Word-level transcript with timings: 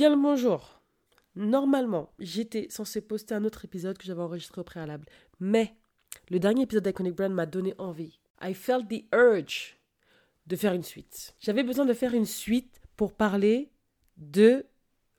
Bien 0.00 0.08
le 0.08 0.16
bonjour. 0.16 0.80
Normalement, 1.36 2.14
j'étais 2.18 2.68
censé 2.70 3.02
poster 3.02 3.34
un 3.34 3.44
autre 3.44 3.66
épisode 3.66 3.98
que 3.98 4.06
j'avais 4.06 4.22
enregistré 4.22 4.62
au 4.62 4.64
préalable. 4.64 5.04
Mais 5.40 5.76
le 6.30 6.38
dernier 6.38 6.62
épisode 6.62 6.84
d'Iconic 6.84 7.14
Brand 7.14 7.30
m'a 7.30 7.44
donné 7.44 7.74
envie. 7.76 8.18
I 8.40 8.54
felt 8.54 8.88
the 8.88 9.04
urge 9.14 9.76
de 10.46 10.56
faire 10.56 10.72
une 10.72 10.84
suite. 10.84 11.34
J'avais 11.38 11.62
besoin 11.62 11.84
de 11.84 11.92
faire 11.92 12.14
une 12.14 12.24
suite 12.24 12.80
pour 12.96 13.12
parler 13.12 13.72
de 14.16 14.64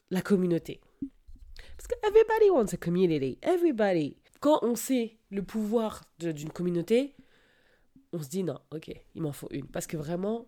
la 0.10 0.24
communauté. 0.24 0.82
Parce 1.78 1.86
que 1.88 2.08
everybody 2.08 2.50
wants 2.50 2.74
a 2.74 2.78
community. 2.78 3.38
Everybody. 3.44 4.18
Quand 4.40 4.64
on 4.64 4.74
sait 4.74 5.20
le 5.30 5.44
pouvoir 5.44 6.06
d'une 6.18 6.50
communauté, 6.50 7.16
on 8.14 8.24
se 8.24 8.30
dit 8.30 8.44
non, 8.44 8.58
ok, 8.72 8.90
il 9.14 9.22
m'en 9.22 9.32
faut 9.32 9.50
une. 9.52 9.68
Parce 9.68 9.86
que 9.86 9.98
vraiment, 9.98 10.48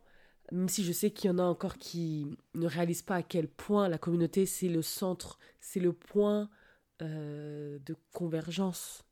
même 0.52 0.70
si 0.70 0.84
je 0.84 0.92
sais 0.92 1.12
qu'il 1.12 1.30
y 1.30 1.34
en 1.34 1.40
a 1.40 1.44
encore 1.44 1.78
qui 1.78 2.38
ne 2.54 2.68
réalisent 2.68 3.02
pas 3.02 3.16
à 3.16 3.24
quel 3.24 3.48
point 3.48 3.88
la 3.88 3.98
communauté, 3.98 4.46
c'est 4.46 4.68
le 4.68 4.82
centre, 4.82 5.40
c'est 5.60 5.80
le 5.80 5.94
point 5.94 6.50
euh, 7.02 7.80
de 7.86 7.96
convergence 8.12 9.04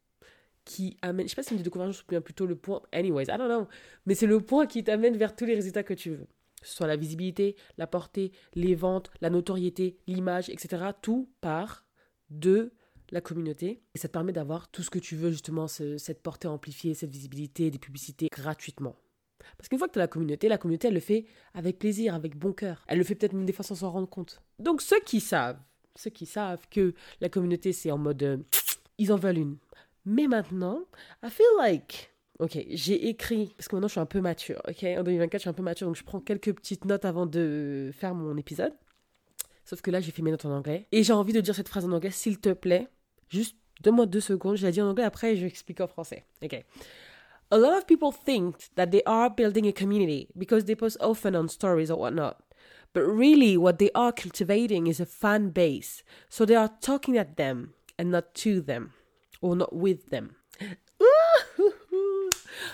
qui 0.65 0.97
amène, 1.01 1.25
je 1.25 1.31
sais 1.31 1.35
pas 1.35 1.43
si 1.43 1.53
on 1.53 1.57
dit 1.57 1.63
de 1.63 1.69
convergence 1.69 2.03
ou 2.03 2.05
bien 2.07 2.21
plutôt 2.21 2.45
le 2.45 2.55
point, 2.55 2.81
anyways, 2.91 3.23
I 3.23 3.37
don't 3.37 3.47
know, 3.47 3.67
mais 4.05 4.13
c'est 4.13 4.27
le 4.27 4.39
point 4.39 4.67
qui 4.67 4.83
t'amène 4.83 5.17
vers 5.17 5.35
tous 5.35 5.45
les 5.45 5.55
résultats 5.55 5.83
que 5.83 5.93
tu 5.93 6.11
veux. 6.11 6.27
Que 6.61 6.67
ce 6.67 6.75
soit 6.75 6.85
la 6.85 6.95
visibilité, 6.95 7.55
la 7.77 7.87
portée, 7.87 8.31
les 8.53 8.75
ventes, 8.75 9.09
la 9.19 9.31
notoriété, 9.31 9.97
l'image, 10.05 10.49
etc. 10.49 10.91
Tout 11.01 11.27
part 11.41 11.87
de 12.29 12.71
la 13.09 13.19
communauté. 13.19 13.81
Et 13.95 13.97
ça 13.97 14.07
te 14.07 14.13
permet 14.13 14.31
d'avoir 14.31 14.69
tout 14.69 14.83
ce 14.83 14.91
que 14.91 14.99
tu 14.99 15.15
veux, 15.15 15.31
justement, 15.31 15.67
cette 15.67 16.21
portée 16.21 16.47
amplifiée, 16.47 16.93
cette 16.93 17.09
visibilité, 17.09 17.71
des 17.71 17.79
publicités 17.79 18.27
gratuitement. 18.31 18.95
Parce 19.57 19.69
qu'une 19.69 19.77
fois 19.77 19.87
que 19.87 19.93
tu 19.93 19.99
as 19.99 20.03
la 20.03 20.07
communauté, 20.07 20.47
la 20.47 20.57
communauté, 20.57 20.87
elle 20.87 20.93
le 20.93 20.99
fait 20.99 21.25
avec 21.53 21.79
plaisir, 21.79 22.15
avec 22.15 22.37
bon 22.37 22.53
cœur. 22.53 22.83
Elle 22.87 22.97
le 22.97 23.03
fait 23.03 23.15
peut-être 23.15 23.33
même 23.33 23.45
des 23.45 23.53
fois 23.53 23.63
sans 23.63 23.75
s'en 23.75 23.91
rendre 23.91 24.09
compte. 24.09 24.41
Donc 24.59 24.81
ceux 24.81 24.99
qui 24.99 25.19
savent, 25.19 25.59
ceux 25.95 26.09
qui 26.09 26.25
savent 26.25 26.67
que 26.69 26.93
la 27.19 27.29
communauté, 27.29 27.73
c'est 27.73 27.91
en 27.91 27.97
mode... 27.97 28.23
Euh, 28.23 28.37
ils 28.97 29.11
en 29.11 29.17
veulent 29.17 29.39
une. 29.39 29.57
Mais 30.05 30.27
maintenant, 30.27 30.81
I 31.23 31.29
feel 31.29 31.45
like... 31.59 32.09
Ok, 32.39 32.57
j'ai 32.69 33.07
écrit, 33.07 33.53
parce 33.55 33.67
que 33.67 33.75
maintenant 33.75 33.87
je 33.87 33.91
suis 33.91 33.99
un 33.99 34.07
peu 34.07 34.19
mature, 34.19 34.59
ok? 34.67 34.83
En 34.83 35.03
2024, 35.03 35.33
je 35.33 35.37
suis 35.41 35.49
un 35.49 35.53
peu 35.53 35.61
mature, 35.61 35.85
donc 35.85 35.95
je 35.95 36.03
prends 36.03 36.19
quelques 36.19 36.51
petites 36.55 36.85
notes 36.85 37.05
avant 37.05 37.27
de 37.27 37.91
faire 37.93 38.15
mon 38.15 38.35
épisode. 38.35 38.73
Sauf 39.63 39.81
que 39.81 39.91
là, 39.91 39.99
j'ai 39.99 40.11
fait 40.11 40.23
mes 40.23 40.31
notes 40.31 40.45
en 40.45 40.51
anglais. 40.51 40.87
Et 40.91 41.03
j'ai 41.03 41.13
envie 41.13 41.33
de 41.33 41.41
dire 41.41 41.53
cette 41.53 41.69
phrase 41.69 41.85
en 41.85 41.91
anglais, 41.91 42.09
s'il 42.09 42.39
te 42.39 42.49
plaît. 42.49 42.87
Juste 43.29 43.55
donne-moi 43.81 44.05
deux 44.05 44.19
secondes, 44.19 44.55
je 44.57 44.65
la 44.65 44.71
dis 44.71 44.81
en 44.81 44.89
anglais, 44.89 45.03
après 45.03 45.35
je 45.35 45.45
explique 45.45 45.81
en 45.81 45.87
français. 45.87 46.25
Ok? 46.41 46.63
A 47.53 47.57
lot 47.57 47.77
of 47.77 47.85
people 47.85 48.13
think 48.13 48.69
that 48.75 48.91
they 48.91 49.03
are 49.03 49.29
building 49.29 49.67
a 49.67 49.73
community 49.73 50.29
because 50.37 50.65
they 50.65 50.75
post 50.75 50.95
often 51.01 51.35
on 51.35 51.49
stories 51.49 51.91
or 51.91 51.99
whatnot. 51.99 52.41
But 52.93 53.01
really, 53.01 53.57
what 53.57 53.77
they 53.77 53.89
are 53.93 54.13
cultivating 54.13 54.87
is 54.87 55.01
a 55.01 55.05
fan 55.05 55.49
base. 55.49 56.03
So 56.29 56.45
they 56.45 56.55
are 56.55 56.71
talking 56.81 57.17
at 57.17 57.35
them 57.35 57.73
and 57.97 58.11
not 58.11 58.33
to 58.35 58.61
them, 58.61 58.93
or 59.41 59.55
not 59.55 59.75
with 59.75 60.09
them. 60.09 60.35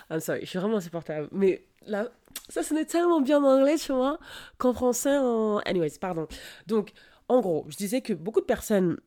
I'm 0.10 0.20
sorry, 0.20 0.42
je 0.42 0.46
suis 0.46 0.60
vraiment 0.60 0.78
insupportable. 0.78 1.30
Mais 1.32 1.62
là, 1.86 2.10
ça 2.50 2.64
sonnait 2.64 2.86
tellement 2.86 3.22
bien 3.22 3.44
en 3.44 3.60
anglais, 3.60 3.78
tu 3.78 3.94
vois, 3.94 4.20
qu'en 4.58 4.74
français, 4.74 5.18
en... 5.18 5.60
Anyways, 5.66 5.98
pardon. 6.00 6.28
Donc, 6.68 6.92
en 7.28 7.42
gros, 7.42 7.66
je 7.70 7.78
disais 7.78 8.02
que 8.02 8.14
beaucoup 8.14 8.42
de 8.42 8.46
personnes 8.46 9.00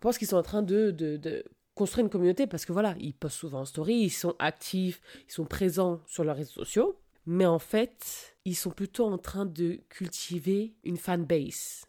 pensent 0.00 0.18
qu'ils 0.18 0.28
sont 0.28 0.36
en 0.36 0.42
train 0.42 0.62
de, 0.62 0.90
de, 0.90 1.16
de 1.16 1.44
construire 1.74 2.04
une 2.04 2.10
communauté 2.10 2.46
parce 2.46 2.64
que 2.64 2.72
voilà, 2.72 2.94
ils 2.98 3.14
postent 3.14 3.38
souvent 3.38 3.60
en 3.60 3.64
story, 3.64 3.94
ils 3.94 4.10
sont 4.10 4.34
actifs, 4.38 5.00
ils 5.28 5.32
sont 5.32 5.44
présents 5.44 6.00
sur 6.06 6.24
leurs 6.24 6.36
réseaux 6.36 6.52
sociaux, 6.52 6.98
mais 7.26 7.46
en 7.46 7.58
fait, 7.58 8.36
ils 8.44 8.54
sont 8.54 8.70
plutôt 8.70 9.06
en 9.06 9.18
train 9.18 9.46
de 9.46 9.80
cultiver 9.88 10.74
une 10.84 10.96
fan 10.96 11.24
base. 11.24 11.84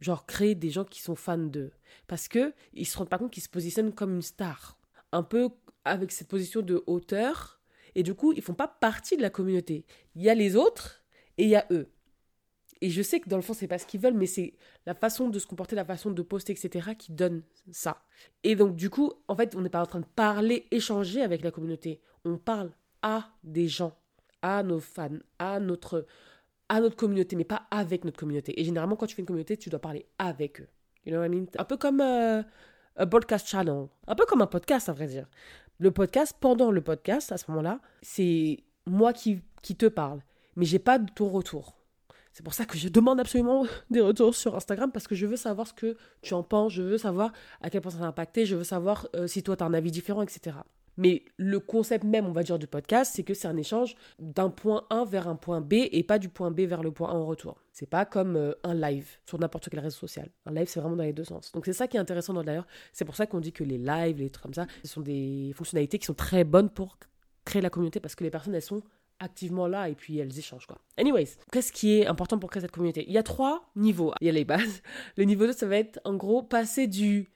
Genre 0.00 0.26
créer 0.26 0.54
des 0.54 0.70
gens 0.70 0.84
qui 0.84 1.00
sont 1.00 1.14
fans 1.14 1.38
d'eux. 1.38 1.72
Parce 2.06 2.26
que 2.26 2.54
ils 2.72 2.86
se 2.86 2.96
rendent 2.98 3.08
pas 3.08 3.18
compte 3.18 3.30
qu'ils 3.30 3.42
se 3.42 3.48
positionnent 3.48 3.92
comme 3.92 4.14
une 4.14 4.22
star. 4.22 4.78
Un 5.12 5.22
peu 5.22 5.50
avec 5.84 6.10
cette 6.12 6.28
position 6.28 6.62
de 6.62 6.82
hauteur. 6.86 7.60
Et 7.94 8.02
du 8.02 8.14
coup, 8.14 8.32
ils 8.32 8.42
font 8.42 8.54
pas 8.54 8.68
partie 8.68 9.16
de 9.16 9.22
la 9.22 9.30
communauté. 9.30 9.84
Il 10.14 10.22
y 10.22 10.30
a 10.30 10.34
les 10.34 10.56
autres 10.56 11.02
et 11.38 11.44
il 11.44 11.50
y 11.50 11.56
a 11.56 11.66
eux. 11.70 11.90
Et 12.82 12.88
je 12.88 13.02
sais 13.02 13.20
que 13.20 13.28
dans 13.28 13.36
le 13.36 13.42
fond, 13.42 13.52
c'est 13.52 13.68
pas 13.68 13.78
ce 13.78 13.86
qu'ils 13.86 14.00
veulent, 14.00 14.14
mais 14.14 14.26
c'est 14.26 14.54
la 14.86 14.94
façon 14.94 15.28
de 15.28 15.38
se 15.38 15.46
comporter, 15.46 15.76
la 15.76 15.84
façon 15.84 16.10
de 16.10 16.22
poster, 16.22 16.52
etc., 16.52 16.90
qui 16.96 17.12
donne 17.12 17.42
ça. 17.70 18.02
Et 18.42 18.56
donc, 18.56 18.74
du 18.74 18.88
coup, 18.88 19.12
en 19.28 19.36
fait, 19.36 19.54
on 19.54 19.60
n'est 19.60 19.68
pas 19.68 19.82
en 19.82 19.86
train 19.86 20.00
de 20.00 20.06
parler, 20.06 20.66
échanger 20.70 21.20
avec 21.20 21.42
la 21.42 21.50
communauté. 21.50 22.00
On 22.24 22.38
parle 22.38 22.70
à 23.02 23.30
des 23.44 23.68
gens, 23.68 23.94
à 24.40 24.62
nos 24.62 24.80
fans, 24.80 25.18
à 25.38 25.60
notre, 25.60 26.06
à 26.70 26.80
notre 26.80 26.96
communauté, 26.96 27.36
mais 27.36 27.44
pas 27.44 27.66
avec 27.70 28.04
notre 28.04 28.18
communauté. 28.18 28.58
Et 28.58 28.64
généralement, 28.64 28.96
quand 28.96 29.06
tu 29.06 29.14
fais 29.14 29.22
une 29.22 29.26
communauté, 29.26 29.58
tu 29.58 29.68
dois 29.68 29.80
parler 29.80 30.06
avec 30.18 30.62
eux. 30.62 30.68
You 31.04 31.12
know 31.12 31.20
what 31.20 31.26
I 31.26 31.28
mean? 31.28 31.46
Un 31.58 31.64
peu 31.64 31.76
comme 31.76 32.00
euh, 32.00 32.42
un 32.96 33.06
podcast 33.06 33.46
channel. 33.46 33.88
Un 34.06 34.14
peu 34.14 34.24
comme 34.24 34.40
un 34.40 34.46
podcast, 34.46 34.88
à 34.88 34.92
vrai 34.92 35.06
dire. 35.06 35.26
Le 35.78 35.90
podcast, 35.90 36.36
pendant 36.40 36.70
le 36.70 36.80
podcast, 36.80 37.32
à 37.32 37.38
ce 37.38 37.50
moment-là, 37.50 37.80
c'est 38.00 38.58
moi 38.86 39.12
qui, 39.12 39.42
qui 39.62 39.76
te 39.76 39.86
parle. 39.86 40.20
Mais 40.56 40.64
j'ai 40.64 40.78
pas 40.78 40.98
de 40.98 41.10
ton 41.10 41.28
retour. 41.28 41.79
C'est 42.40 42.44
pour 42.44 42.54
ça 42.54 42.64
que 42.64 42.78
je 42.78 42.88
demande 42.88 43.20
absolument 43.20 43.66
des 43.90 44.00
retours 44.00 44.34
sur 44.34 44.56
Instagram 44.56 44.90
parce 44.90 45.06
que 45.06 45.14
je 45.14 45.26
veux 45.26 45.36
savoir 45.36 45.66
ce 45.66 45.74
que 45.74 45.98
tu 46.22 46.32
en 46.32 46.42
penses, 46.42 46.72
je 46.72 46.80
veux 46.80 46.96
savoir 46.96 47.34
à 47.60 47.68
quel 47.68 47.82
point 47.82 47.90
ça 47.90 47.98
t'a 47.98 48.06
impacté, 48.06 48.46
je 48.46 48.56
veux 48.56 48.64
savoir 48.64 49.06
euh, 49.14 49.26
si 49.26 49.42
toi 49.42 49.58
tu 49.58 49.62
as 49.62 49.66
un 49.66 49.74
avis 49.74 49.90
différent, 49.90 50.22
etc. 50.22 50.56
Mais 50.96 51.22
le 51.36 51.60
concept 51.60 52.02
même, 52.02 52.24
on 52.24 52.32
va 52.32 52.42
dire, 52.42 52.58
du 52.58 52.66
podcast, 52.66 53.12
c'est 53.14 53.24
que 53.24 53.34
c'est 53.34 53.46
un 53.46 53.58
échange 53.58 53.94
d'un 54.18 54.48
point 54.48 54.86
A 54.88 55.04
vers 55.04 55.28
un 55.28 55.36
point 55.36 55.60
B 55.60 55.74
et 55.92 56.02
pas 56.02 56.18
du 56.18 56.30
point 56.30 56.50
B 56.50 56.60
vers 56.60 56.82
le 56.82 56.92
point 56.92 57.10
A 57.10 57.12
en 57.12 57.26
retour. 57.26 57.60
C'est 57.72 57.84
pas 57.84 58.06
comme 58.06 58.36
euh, 58.36 58.54
un 58.64 58.72
live 58.72 59.18
sur 59.26 59.38
n'importe 59.38 59.68
quel 59.68 59.80
réseau 59.80 59.98
social. 59.98 60.30
Un 60.46 60.52
live, 60.52 60.66
c'est 60.66 60.80
vraiment 60.80 60.96
dans 60.96 61.04
les 61.04 61.12
deux 61.12 61.24
sens. 61.24 61.52
Donc 61.52 61.66
c'est 61.66 61.74
ça 61.74 61.88
qui 61.88 61.98
est 61.98 62.00
intéressant 62.00 62.32
d'ailleurs. 62.42 62.66
C'est 62.94 63.04
pour 63.04 63.16
ça 63.16 63.26
qu'on 63.26 63.40
dit 63.40 63.52
que 63.52 63.64
les 63.64 63.76
lives, 63.76 64.16
les 64.16 64.30
trucs 64.30 64.44
comme 64.44 64.54
ça, 64.54 64.66
ce 64.82 64.88
sont 64.88 65.02
des 65.02 65.52
fonctionnalités 65.54 65.98
qui 65.98 66.06
sont 66.06 66.14
très 66.14 66.44
bonnes 66.44 66.70
pour 66.70 66.96
créer 67.44 67.60
la 67.60 67.68
communauté 67.68 68.00
parce 68.00 68.14
que 68.14 68.24
les 68.24 68.30
personnes, 68.30 68.54
elles 68.54 68.62
sont 68.62 68.82
activement 69.20 69.66
là 69.66 69.88
et 69.88 69.94
puis 69.94 70.18
elles 70.18 70.36
échangent 70.38 70.66
quoi. 70.66 70.78
Anyways, 70.96 71.36
qu'est-ce 71.52 71.72
qui 71.72 71.98
est 71.98 72.06
important 72.06 72.38
pour 72.38 72.50
créer 72.50 72.62
cette 72.62 72.72
communauté? 72.72 73.04
Il 73.06 73.12
y 73.12 73.18
a 73.18 73.22
trois 73.22 73.70
niveaux. 73.76 74.12
Il 74.20 74.26
y 74.26 74.30
a 74.30 74.32
les 74.32 74.44
bases. 74.44 74.82
Le 75.16 75.24
niveau 75.24 75.46
2, 75.46 75.52
ça 75.52 75.66
va 75.66 75.76
être 75.76 76.00
en 76.04 76.14
gros 76.14 76.42
passer 76.42 76.86
du 76.86 77.30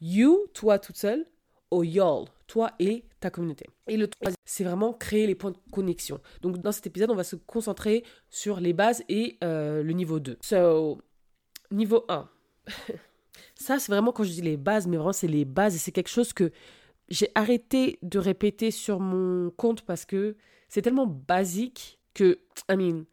you, 0.00 0.46
toi 0.54 0.78
toute 0.78 0.96
seule, 0.96 1.26
au 1.70 1.82
y'all, 1.82 2.26
toi 2.46 2.72
et 2.78 3.04
ta 3.20 3.30
communauté. 3.30 3.66
Et 3.88 3.96
le 3.96 4.06
troisième, 4.08 4.36
c'est 4.44 4.64
vraiment 4.64 4.92
créer 4.92 5.26
les 5.26 5.34
points 5.34 5.52
de 5.52 5.58
connexion. 5.72 6.20
Donc 6.42 6.58
dans 6.58 6.72
cet 6.72 6.86
épisode, 6.86 7.10
on 7.10 7.16
va 7.16 7.24
se 7.24 7.36
concentrer 7.36 8.04
sur 8.30 8.60
les 8.60 8.72
bases 8.72 9.02
et 9.08 9.38
euh, 9.42 9.82
le 9.82 9.92
niveau 9.92 10.20
2. 10.20 10.38
So, 10.42 11.00
niveau 11.70 12.04
1. 12.08 12.28
Ça, 13.54 13.78
c'est 13.78 13.92
vraiment 13.92 14.12
quand 14.12 14.24
je 14.24 14.30
dis 14.30 14.42
les 14.42 14.56
bases, 14.56 14.86
mais 14.86 14.96
vraiment 14.96 15.12
c'est 15.12 15.28
les 15.28 15.44
bases 15.44 15.74
et 15.74 15.78
c'est 15.78 15.92
quelque 15.92 16.10
chose 16.10 16.32
que 16.32 16.50
j'ai 17.08 17.30
arrêté 17.34 17.98
de 18.02 18.18
répéter 18.18 18.70
sur 18.70 19.00
mon 19.00 19.50
compte 19.50 19.82
parce 19.82 20.04
que 20.04 20.36
c'est 20.72 20.80
tellement 20.80 21.06
basique 21.06 22.00
que, 22.14 22.38
I 22.70 22.76
mean, 22.76 23.04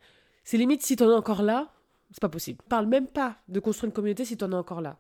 c'est 0.46 0.56
limite 0.56 0.82
si 0.82 0.96
t'en 0.96 1.12
es 1.12 1.14
encore 1.14 1.44
là, 1.44 1.74
c'est 2.10 2.22
pas 2.22 2.30
possible. 2.30 2.64
Parle 2.70 2.88
même 2.88 3.06
pas 3.06 3.36
de 3.50 3.60
construire 3.60 3.90
une 3.90 3.94
communauté 3.94 4.24
si 4.24 4.38
t'en 4.38 4.50
es 4.54 4.56
encore 4.56 4.80
là. 4.80 4.98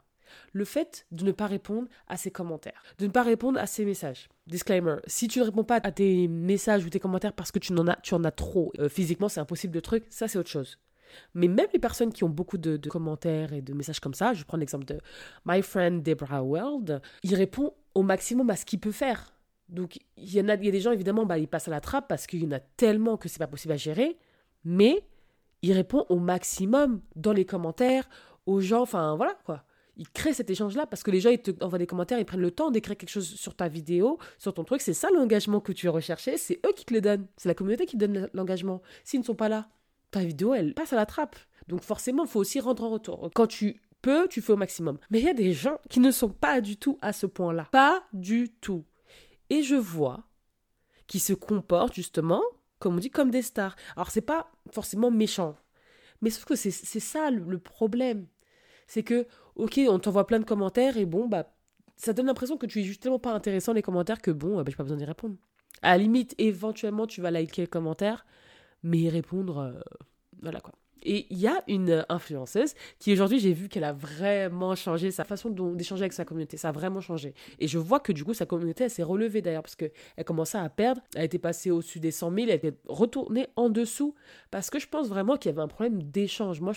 Le 0.52 0.66
fait 0.66 1.08
de 1.12 1.24
ne 1.24 1.32
pas 1.32 1.48
répondre 1.48 1.88
à 2.10 2.18
ses 2.18 2.32
commentaires, 2.32 2.84
de 2.98 3.06
ne 3.06 3.12
pas 3.12 3.24
répondre 3.24 3.58
à 3.58 3.66
ses 3.66 3.86
messages. 3.86 4.28
Disclaimer, 4.46 4.98
si 5.08 5.30
tu 5.30 5.40
ne 5.40 5.46
réponds 5.46 5.64
pas 5.64 5.80
à 5.82 5.92
tes 5.94 6.28
messages 6.28 6.84
ou 6.84 6.90
tes 6.90 7.00
commentaires 7.00 7.32
parce 7.32 7.54
que 7.54 7.60
tu 7.60 7.72
en 7.72 7.88
as, 7.88 7.96
tu 8.02 8.14
en 8.14 8.26
as 8.26 8.32
trop, 8.32 8.74
euh, 8.78 8.90
physiquement 8.90 9.30
c'est 9.30 9.40
impossible 9.40 9.74
de 9.74 9.80
truc, 9.80 10.04
ça 10.10 10.28
c'est 10.28 10.38
autre 10.38 10.50
chose. 10.50 10.78
Mais 11.36 11.48
même 11.48 11.68
les 11.74 11.80
personnes 11.80 12.12
qui 12.12 12.26
ont 12.26 12.30
beaucoup 12.30 12.58
de, 12.58 12.76
commentaires 12.90 13.54
et 13.54 13.62
de 13.62 13.74
messages 13.74 14.02
comme 14.02 14.14
ça, 14.14 14.34
je 14.34 14.44
prends 14.44 14.58
l'exemple 14.58 14.86
de 14.86 15.00
my 15.46 15.62
friend 15.62 16.04
Deborah 16.04 16.44
Weld, 16.44 17.02
il 17.24 17.36
répond 17.36 17.74
au 17.96 18.04
maximum 18.04 18.50
à 18.50 18.58
ce 18.58 18.66
qu'il 18.66 18.82
peut 18.82 18.92
faire. 18.92 19.34
Donc, 19.70 20.00
il 20.18 20.34
y, 20.34 20.42
en 20.42 20.50
a, 20.50 20.56
y 20.56 20.68
a 20.68 20.72
des 20.72 20.82
gens, 20.82 20.92
évidemment, 20.92 21.26
bah, 21.26 21.38
ils 21.38 21.48
passent 21.48 21.68
à 21.68 21.72
la 21.72 21.82
trappe 21.82 22.08
parce 22.08 22.26
qu'il 22.26 22.44
y 22.44 22.48
en 22.48 22.52
a 22.52 22.60
tellement 22.60 23.18
que 23.18 23.30
c'est 23.30 23.40
pas 23.40 23.48
possible 23.48 23.74
à 23.74 23.78
gérer. 23.78 24.18
Mais 24.66 25.04
il 25.62 25.74
répond 25.74 26.06
au 26.10 26.18
maximum 26.18 27.02
dans 27.16 27.34
les 27.34 27.46
commentaires, 27.46 28.10
aux 28.46 28.62
gens, 28.62 28.82
enfin 28.82 29.16
voilà 29.16 29.36
quoi. 29.46 29.64
Il 29.98 30.10
crée 30.10 30.34
cet 30.34 30.50
échange-là 30.50 30.86
parce 30.88 31.04
que 31.04 31.12
les 31.12 31.20
gens, 31.20 31.30
ils 31.30 31.42
te 31.42 31.52
envoient 31.62 31.78
des 31.78 31.86
commentaires, 31.86 32.20
ils 32.20 32.26
prennent 32.26 32.40
le 32.40 32.52
temps 32.52 32.72
d'écrire 32.72 32.96
quelque 32.96 33.10
chose 33.10 33.28
sur 33.28 33.54
ta 33.54 33.68
vidéo, 33.68 34.18
sur 34.38 34.54
ton 34.54 34.64
truc. 34.64 34.80
C'est 34.80 34.94
ça 34.94 35.10
l'engagement 35.14 35.60
que 35.60 35.74
tu 35.74 35.88
veux 35.88 35.92
rechercher. 35.92 36.38
C'est 36.38 36.60
eux 36.66 36.72
qui 36.74 36.86
te 36.86 36.94
le 36.94 37.02
donnent. 37.02 37.28
C'est 37.36 37.50
la 37.50 37.54
communauté 37.54 37.86
qui 37.86 37.98
donne 37.98 38.30
l'engagement. 38.34 38.82
S'ils 39.04 39.20
ne 39.20 39.26
sont 39.26 39.36
pas 39.36 39.50
là, 39.50 39.68
ta 40.12 40.24
vidéo, 40.24 40.54
elle 40.54 40.74
passe 40.74 40.94
à 40.94 40.96
la 40.96 41.06
trappe. 41.06 41.36
Donc 41.68 41.84
forcément, 41.84 42.24
il 42.24 42.30
faut 42.30 42.40
aussi 42.40 42.62
rendre 42.62 42.86
en 42.86 42.90
retour. 42.92 43.30
Quand 43.36 43.48
tu 43.48 43.82
peux, 44.02 44.30
tu 44.30 44.42
fais 44.42 44.54
au 44.54 44.58
maximum. 44.58 45.00
Mais 45.10 45.20
il 45.20 45.26
y 45.26 45.30
a 45.30 45.34
des 45.34 45.52
gens 45.52 45.78
qui 45.90 46.00
ne 46.00 46.12
sont 46.12 46.30
pas 46.30 46.62
du 46.62 46.78
tout 46.78 46.98
à 47.02 47.12
ce 47.12 47.26
point-là. 47.26 47.68
Pas 47.70 48.02
du 48.14 48.50
tout 48.62 48.86
et 49.50 49.64
je 49.64 49.76
vois 49.76 50.24
qui 51.08 51.20
se 51.20 51.34
comportent 51.34 51.96
justement, 51.96 52.44
comme 52.78 52.96
on 52.96 53.00
dit, 53.00 53.10
comme 53.10 53.32
des 53.32 53.42
stars. 53.42 53.76
Alors 53.96 54.12
c'est 54.12 54.22
pas 54.22 54.52
forcément 54.72 55.12
méchant, 55.12 55.56
mais 56.22 56.30
sauf 56.30 56.46
que 56.46 56.56
c'est 56.56 56.72
ça 56.72 57.32
le, 57.32 57.60
problème. 57.60 58.28
C'est 58.88 59.04
que, 59.04 59.28
ok, 59.56 59.80
on 59.88 60.00
t'envoie 60.00 60.28
plein 60.28 60.40
de 60.40 60.46
commentaires 60.46 60.98
et 60.98 61.06
bon, 61.06 61.28
bah, 61.28 61.52
ça 61.96 62.14
donne 62.14 62.28
l'impression 62.28 62.58
que 62.58 62.66
tu 62.66 62.80
es 62.80 62.84
justement 62.84 63.20
pas 63.20 63.34
intéressant 63.34 63.74
les 63.74 63.82
commentaires 63.82 64.22
que 64.22 64.32
bon, 64.32 64.58
bah, 64.58 64.64
j'ai 64.68 64.76
pas 64.76 64.84
besoin 64.84 64.98
d'y 64.98 65.06
répondre. 65.06 65.36
À 65.82 65.92
la 65.92 66.04
limite, 66.04 66.36
éventuellement, 66.38 67.08
tu 67.08 67.22
vas 67.22 67.32
liker 67.32 67.62
le 67.62 67.68
commentaire, 67.68 68.26
mais 68.84 69.10
répondre, 69.10 69.60
euh, 69.60 69.80
voilà 70.42 70.60
quoi. 70.60 70.74
Et 71.04 71.28
il 71.30 71.38
y 71.38 71.48
a 71.48 71.64
une 71.68 72.06
influenceuse 72.10 72.74
qui 73.00 73.14
aujourd'hui, 73.14 73.40
j'ai 73.40 73.54
vu 73.54 73.70
qu'elle 73.70 73.84
a 73.84 73.94
vraiment 73.94 74.76
changé 74.76 75.12
sa 75.12 75.24
façon 75.24 75.50
d'échanger 75.50 76.04
avec 76.04 76.14
sa 76.14 76.26
communauté. 76.26 76.58
Ça 76.58 76.70
a 76.70 76.72
vraiment 76.72 77.02
changé. 77.02 77.34
Et 77.60 77.68
je 77.68 77.78
vois 77.78 78.00
que 78.00 78.12
du 78.12 78.24
coup, 78.24 78.34
sa 78.34 78.46
communauté, 78.46 78.90
s'est 78.90 79.04
relevée 79.04 79.42
d'ailleurs 79.42 79.64
parce 79.64 79.76
qu'elle 79.76 79.92
commençait 80.26 80.58
à 80.58 80.70
perdre. 80.70 81.02
Elle 81.16 81.26
était 81.26 81.40
passée 81.40 81.72
au-dessus 81.72 82.00
des 82.00 82.12
100 82.12 82.34
000, 82.34 82.48
elle 82.50 82.56
était 82.56 82.74
retournée 82.88 83.48
en 83.56 83.70
dessous 83.70 84.16
parce 84.52 84.70
que 84.70 84.80
je 84.80 84.88
pense 84.88 85.08
vraiment 85.08 85.38
qu'il 85.38 85.50
y 85.50 85.54
avait 85.54 85.62
un 85.62 85.68
problème 85.68 86.04
d'échange. 86.04 86.62
Moi, 86.62 86.74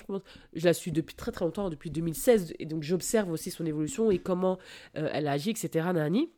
je 0.52 0.64
la 0.64 0.74
suis 0.74 0.92
depuis 0.92 1.14
très 1.14 1.32
très 1.32 1.44
longtemps, 1.44 1.70
depuis 1.70 1.90
2016, 1.90 2.54
et 2.58 2.66
donc 2.66 2.82
j'observe 2.82 3.30
aussi 3.30 3.50
son 3.50 3.66
évolution 3.66 4.10
et 4.10 4.18
comment 4.18 4.58
euh, 4.96 5.08
elle 5.12 5.28
agit, 5.28 5.50
etc. 5.50 5.88
Nani. 5.92 6.30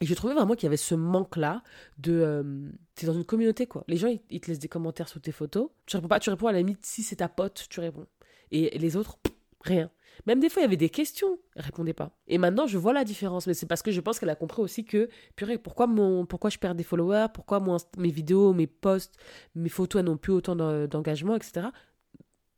Et 0.00 0.06
je 0.06 0.14
trouvais 0.14 0.34
vraiment 0.34 0.54
qu'il 0.54 0.64
y 0.64 0.66
avait 0.66 0.76
ce 0.76 0.94
manque-là 0.94 1.62
de... 1.98 2.12
Euh, 2.12 2.70
t'es 2.94 3.06
dans 3.06 3.14
une 3.14 3.24
communauté, 3.24 3.66
quoi. 3.66 3.84
Les 3.88 3.96
gens, 3.96 4.08
ils, 4.30 4.40
te 4.40 4.48
laissent 4.48 4.58
des 4.58 4.68
commentaires 4.68 5.08
sous 5.08 5.18
tes 5.18 5.32
photos. 5.32 5.70
Tu 5.86 5.96
réponds 5.96 6.08
pas, 6.08 6.20
tu 6.20 6.30
réponds 6.30 6.46
à 6.46 6.52
la 6.52 6.58
limite, 6.58 6.84
si 6.84 7.02
c'est 7.02 7.16
ta 7.16 7.28
pote, 7.28 7.66
tu 7.68 7.80
réponds. 7.80 8.06
Et 8.50 8.78
les 8.78 8.96
autres, 8.96 9.18
rien. 9.60 9.90
Même 10.26 10.40
des 10.40 10.48
fois, 10.48 10.62
il 10.62 10.64
y 10.64 10.66
avait 10.66 10.76
des 10.76 10.88
questions, 10.88 11.38
elle 11.54 11.62
répondait 11.62 11.92
pas. 11.92 12.16
Et 12.26 12.38
maintenant, 12.38 12.66
je 12.66 12.78
vois 12.78 12.92
la 12.92 13.04
différence, 13.04 13.46
mais 13.46 13.54
c'est 13.54 13.66
parce 13.66 13.82
que 13.82 13.90
je 13.90 14.00
pense 14.00 14.18
qu'elle 14.18 14.30
a 14.30 14.34
compris 14.34 14.62
aussi 14.62 14.84
que, 14.84 15.08
purée, 15.36 15.58
pourquoi, 15.58 15.88
pourquoi 16.28 16.50
je 16.50 16.58
perds 16.58 16.74
des 16.74 16.84
followers, 16.84 17.26
pourquoi 17.32 17.64
mes 17.96 18.10
vidéos, 18.10 18.52
mes 18.52 18.66
posts, 18.66 19.14
mes 19.54 19.68
photos 19.68 20.02
n'ont 20.02 20.16
plus 20.16 20.32
autant 20.32 20.56
d'engagement, 20.86 21.36
etc. 21.36 21.68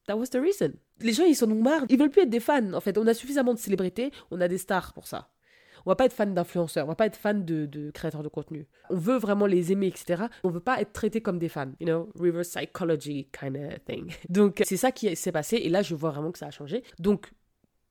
That 0.06 0.16
was 0.16 0.26
the 0.26 0.37
reason. 0.37 0.72
Les 1.00 1.12
gens, 1.12 1.25
ils 1.25 1.37
s'en 1.37 1.50
ont 1.50 1.62
marre. 1.62 1.84
Ils 1.88 1.98
veulent 1.98 2.10
plus 2.10 2.22
être 2.22 2.31
des 2.31 2.40
fans, 2.40 2.72
en 2.72 2.81
fait. 2.81 2.96
On 2.98 3.06
a 3.06 3.14
suffisamment 3.14 3.54
de 3.54 3.58
célébrités, 3.58 4.10
on 4.31 4.40
a 4.40 4.48
des 4.48 4.58
stars 4.58 4.92
pour 4.92 5.06
ça. 5.06 5.31
On 5.86 5.90
va 5.90 5.96
pas 5.96 6.06
être 6.06 6.12
fan 6.12 6.34
d'influenceurs, 6.34 6.84
on 6.84 6.88
va 6.88 6.94
pas 6.94 7.06
être 7.06 7.16
fan 7.16 7.44
de, 7.44 7.90
créateurs 7.92 8.22
de 8.22 8.28
contenu. 8.28 8.66
On 8.90 8.96
veut 8.96 9.16
vraiment 9.16 9.46
les 9.46 9.72
aimer, 9.72 9.86
etc. 9.86 10.24
On 10.44 10.50
veut 10.50 10.60
pas 10.60 10.80
être 10.80 10.92
traité 10.92 11.20
comme 11.20 11.38
des 11.38 11.48
fans. 11.48 11.72
You 11.80 11.86
know, 11.86 12.08
reverse 12.18 12.48
psychology 12.48 13.28
kind 13.32 13.56
of 13.56 13.84
thing. 13.84 14.12
Donc, 14.28 14.62
c'est 14.64 14.76
ça 14.76 14.92
qui 14.92 15.14
s'est 15.16 15.32
passé 15.32 15.56
et 15.56 15.68
là, 15.68 15.82
je 15.82 15.94
vois 15.94 16.10
vraiment 16.10 16.32
que 16.32 16.38
ça 16.38 16.46
a 16.46 16.50
changé. 16.50 16.82
Donc, 16.98 17.30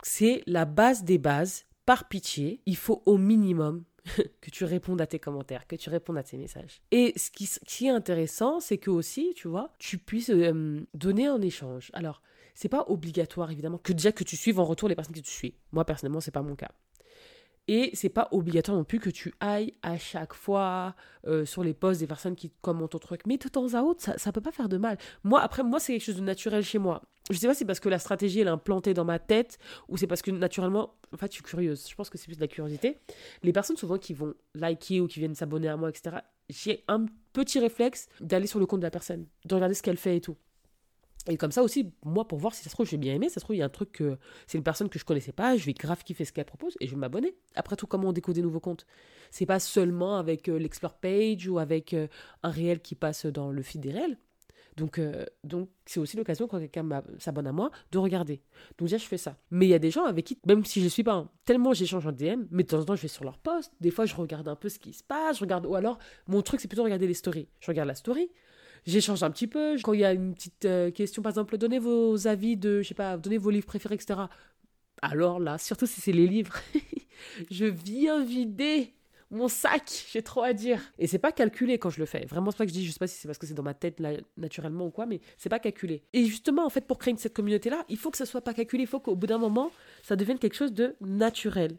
c'est 0.04 0.44
la 0.46 0.66
base 0.66 1.04
des 1.04 1.18
bases. 1.18 1.66
Par 1.86 2.08
pitié, 2.08 2.62
il 2.68 2.76
faut 2.76 3.02
au 3.08 3.18
minimum 3.18 3.84
que 4.42 4.52
tu 4.52 4.64
répondes 4.64 5.02
à 5.02 5.08
tes 5.08 5.18
commentaires, 5.18 5.66
que 5.66 5.76
tu 5.76 5.90
répondes 5.90 6.18
à 6.18 6.24
tes 6.24 6.38
messages. 6.38 6.82
Et 6.92 7.14
ce 7.16 7.32
qui, 7.32 7.88
est 7.88 7.90
intéressant, 7.90 8.60
c'est 8.60 8.78
que 8.78 8.92
aussi, 8.92 9.34
tu 9.36 9.48
vois, 9.48 9.74
tu 9.80 9.98
puisses 9.98 10.30
euh, 10.30 10.86
donner 10.94 11.30
en 11.30 11.42
échange. 11.42 11.90
Alors, 11.94 12.22
c'est 12.60 12.68
pas 12.68 12.84
obligatoire 12.90 13.52
évidemment 13.52 13.78
que 13.78 13.94
déjà 13.94 14.12
que 14.12 14.26
tu 14.26 14.36
suives 14.36 14.60
en 14.60 14.66
retour 14.66 14.90
les 14.90 14.96
personnes 14.96 15.16
que 15.16 15.22
tu 15.22 15.32
suis. 15.32 15.56
Moi 15.72 15.86
personnellement, 15.86 16.20
c'est 16.20 16.32
pas 16.32 16.42
mon 16.42 16.56
cas. 16.58 16.72
Et 17.72 17.92
c'est 17.94 18.10
pas 18.10 18.28
obligatoire 18.32 18.76
non 18.76 18.84
plus 18.84 19.00
que 19.00 19.12
tu 19.12 19.32
ailles 19.40 19.76
à 19.84 19.96
chaque 20.00 20.34
fois 20.34 20.96
euh, 21.28 21.46
sur 21.46 21.64
les 21.64 21.76
posts 21.76 22.00
des 22.00 22.08
personnes 22.08 22.36
qui 22.36 22.52
commentent 22.64 22.94
ton 22.94 22.98
truc. 22.98 23.22
Mais 23.28 23.38
de 23.38 23.48
temps 23.48 23.76
à 23.76 23.84
autre, 23.84 24.02
ça, 24.18 24.32
peut 24.32 24.42
pas 24.42 24.52
faire 24.52 24.70
de 24.70 24.78
mal. 24.78 24.98
Moi, 25.24 25.40
après, 25.40 25.62
moi, 25.62 25.80
c'est 25.80 25.94
quelque 25.94 26.06
chose 26.06 26.16
de 26.16 26.22
naturel 26.22 26.64
chez 26.64 26.80
moi. 26.80 27.04
Je 27.30 27.38
sais 27.38 27.46
pas 27.46 27.54
si 27.54 27.60
c'est 27.60 27.66
parce 27.66 27.80
que 27.80 27.88
la 27.88 28.00
stratégie, 28.00 28.40
est 28.40 28.48
implantée 28.48 28.96
dans 28.96 29.06
ma 29.06 29.20
tête 29.20 29.60
ou 29.88 29.98
c'est 29.98 30.08
parce 30.08 30.24
que 30.24 30.32
naturellement, 30.32 30.96
en 31.14 31.18
fait, 31.18 31.28
je 31.28 31.34
suis 31.36 31.44
curieuse. 31.44 31.88
Je 31.88 31.94
pense 31.94 32.10
que 32.10 32.18
c'est 32.18 32.26
plus 32.26 32.38
de 32.38 32.42
la 32.42 32.48
curiosité. 32.48 32.98
Les 33.44 33.54
personnes 33.54 33.78
souvent 33.78 34.00
qui 34.00 34.16
vont 34.16 34.34
liker 34.56 35.00
ou 35.02 35.08
qui 35.08 35.20
viennent 35.20 35.36
s'abonner 35.36 35.68
à 35.68 35.78
moi, 35.78 35.90
etc., 35.90 36.18
j'ai 36.50 36.84
un 36.88 37.06
petit 37.34 37.60
réflexe 37.60 38.08
d'aller 38.20 38.48
sur 38.48 38.58
le 38.58 38.66
compte 38.66 38.80
de 38.80 38.86
la 38.86 38.90
personne, 38.90 39.28
de 39.46 39.54
regarder 39.54 39.76
ce 39.76 39.84
qu'elle 39.84 39.98
fait 39.98 40.18
et 40.18 40.22
tout. 40.22 40.38
Et 41.28 41.38
comme 41.38 41.52
ça 41.52 41.64
aussi, 41.64 41.92
moi, 42.04 42.28
pour 42.28 42.40
voir 42.40 42.54
si 42.56 42.64
ça 42.64 42.70
se 42.70 42.76
trouve, 42.76 42.88
j'ai 42.88 42.98
bien 42.98 43.14
aimé, 43.14 43.30
ça 43.30 43.36
se 43.36 43.42
trouve, 43.42 43.56
il 43.56 43.60
y 43.60 43.62
a 43.62 43.66
un 43.66 43.70
truc 43.70 44.02
c'est 44.48 44.58
une 44.58 44.64
personne 44.64 44.90
que 44.90 44.98
je 44.98 45.06
connaissais 45.06 45.32
pas, 45.32 45.58
je 45.58 45.66
vais 45.66 45.74
grave 45.74 46.04
kiffer 46.04 46.26
ce 46.26 46.32
qu'elle 46.32 46.46
propose 46.46 46.76
et 46.80 46.88
je 46.88 46.92
vais 46.92 46.98
m'abonner. 46.98 47.36
Après 47.56 47.76
tout, 47.76 47.88
comment 47.88 48.10
on 48.10 48.14
décode 48.14 48.36
des 48.36 48.42
nouveaux 48.42 48.60
comptes? 48.60 48.86
C'est 49.32 49.46
pas 49.46 49.60
seulement 49.60 50.18
avec 50.18 50.50
euh, 50.50 50.58
l'explore 50.58 50.94
page 50.94 51.48
ou 51.48 51.60
avec 51.60 51.94
euh, 51.94 52.08
un 52.44 52.50
réel 52.50 52.80
qui 52.80 52.96
passe 52.96 53.26
dans 53.26 53.52
le 53.52 53.62
feed 53.62 53.82
des 53.82 53.92
réels. 53.92 54.18
Donc, 54.78 54.98
euh, 54.98 55.26
donc 55.44 55.70
c'est 55.86 56.00
aussi 56.00 56.16
l'occasion 56.16 56.48
quand 56.48 56.58
quelqu'un 56.58 56.88
s'abonne 57.18 57.48
à 57.48 57.52
moi 57.52 57.70
de 57.92 57.98
regarder. 57.98 58.42
Donc 58.78 58.88
déjà, 58.88 58.98
je 58.98 59.06
fais 59.06 59.18
ça. 59.18 59.36
Mais 59.52 59.66
il 59.66 59.70
y 59.70 59.74
a 59.74 59.80
des 59.80 59.92
gens 59.92 60.06
avec 60.06 60.26
qui, 60.26 60.40
même 60.48 60.64
si 60.64 60.80
je 60.80 60.86
ne 60.86 60.90
suis 60.90 61.04
pas, 61.04 61.28
tellement 61.44 61.74
j'échange 61.74 62.08
en 62.08 62.14
DM, 62.14 62.46
mais 62.50 62.64
de 62.64 62.70
temps 62.70 62.80
en 62.80 62.86
temps, 62.86 62.96
je 62.96 63.02
vais 63.02 63.10
sur 63.10 63.26
leur 63.26 63.38
post. 63.40 63.74
Des 63.82 63.92
fois, 63.92 64.06
je 64.06 64.16
regarde 64.16 64.48
un 64.48 64.56
peu 64.56 64.70
ce 64.70 64.80
qui 64.80 64.94
se 64.94 65.04
passe. 65.04 65.38
Je 65.38 65.42
regarde, 65.42 65.66
ou 65.66 65.76
alors, 65.76 66.00
mon 66.28 66.42
truc, 66.42 66.62
c'est 66.62 66.70
plutôt 66.70 66.84
regarder 66.84 67.08
les 67.08 67.14
stories. 67.14 67.50
Je 67.60 67.68
regarde 67.68 67.88
la 67.88 67.96
story 67.96 68.32
j'échange 68.86 69.24
un 69.24 69.32
petit 69.32 69.48
peu. 69.48 69.78
Quand 69.84 69.94
il 69.94 70.02
y 70.02 70.06
a 70.06 70.14
une 70.14 70.34
petite 70.34 70.66
euh, 70.66 70.92
question, 70.92 71.22
par 71.22 71.32
exemple, 71.32 71.58
donnez 71.58 71.80
vos 71.80 72.28
avis 72.28 72.58
de, 72.58 72.82
je 72.82 72.88
sais 72.88 72.94
pas, 72.94 73.18
donnez 73.18 73.38
vos 73.38 73.50
livres 73.50 73.68
préférés, 73.68 73.96
etc. 73.96 74.22
Alors 75.02 75.40
là, 75.40 75.58
surtout 75.58 75.86
si 75.86 76.02
c'est 76.02 76.12
les 76.12 76.28
livres, 76.28 76.56
je 77.52 77.66
viens 77.66 78.24
vider 78.24 78.94
mon 79.32 79.48
sac, 79.48 79.84
j'ai 80.12 80.22
trop 80.22 80.42
à 80.42 80.54
dire. 80.54 80.82
Et 80.98 81.08
c'est 81.08 81.20
pas 81.20 81.32
calculé 81.32 81.78
quand 81.78 81.90
je 81.90 82.00
le 82.00 82.06
fais. 82.06 82.26
Vraiment, 82.26 82.52
c'est 82.52 82.58
pas 82.58 82.66
que 82.66 82.72
je 82.72 82.76
dis, 82.76 82.86
je 82.86 82.92
sais 82.92 83.00
pas 83.00 83.08
si 83.08 83.16
c'est 83.16 83.28
parce 83.28 83.38
que 83.38 83.46
c'est 83.46 83.54
dans 83.54 83.64
ma 83.64 83.74
tête 83.74 84.02
naturellement 84.38 84.88
ou 84.88 84.90
quoi, 84.90 85.06
mais 85.06 85.22
c'est 85.38 85.50
pas 85.50 85.60
calculé. 85.60 86.04
Et 86.14 86.26
justement, 86.26 86.66
en 86.66 86.70
fait, 86.70 86.86
pour 86.88 86.98
créer 86.98 87.16
cette 87.18 87.36
communauté-là, 87.36 87.86
il 87.90 87.98
faut 87.98 88.10
que 88.10 88.18
ça 88.18 88.26
soit 88.26 88.42
pas 88.42 88.54
calculé, 88.54 88.84
il 88.84 88.88
faut 88.88 89.00
qu'au 89.00 89.16
bout 89.16 89.28
d'un 89.28 89.38
moment, 89.38 89.72
ça 90.02 90.16
devienne 90.16 90.40
quelque 90.40 90.56
chose 90.56 90.74
de 90.74 90.96
naturel. 91.02 91.78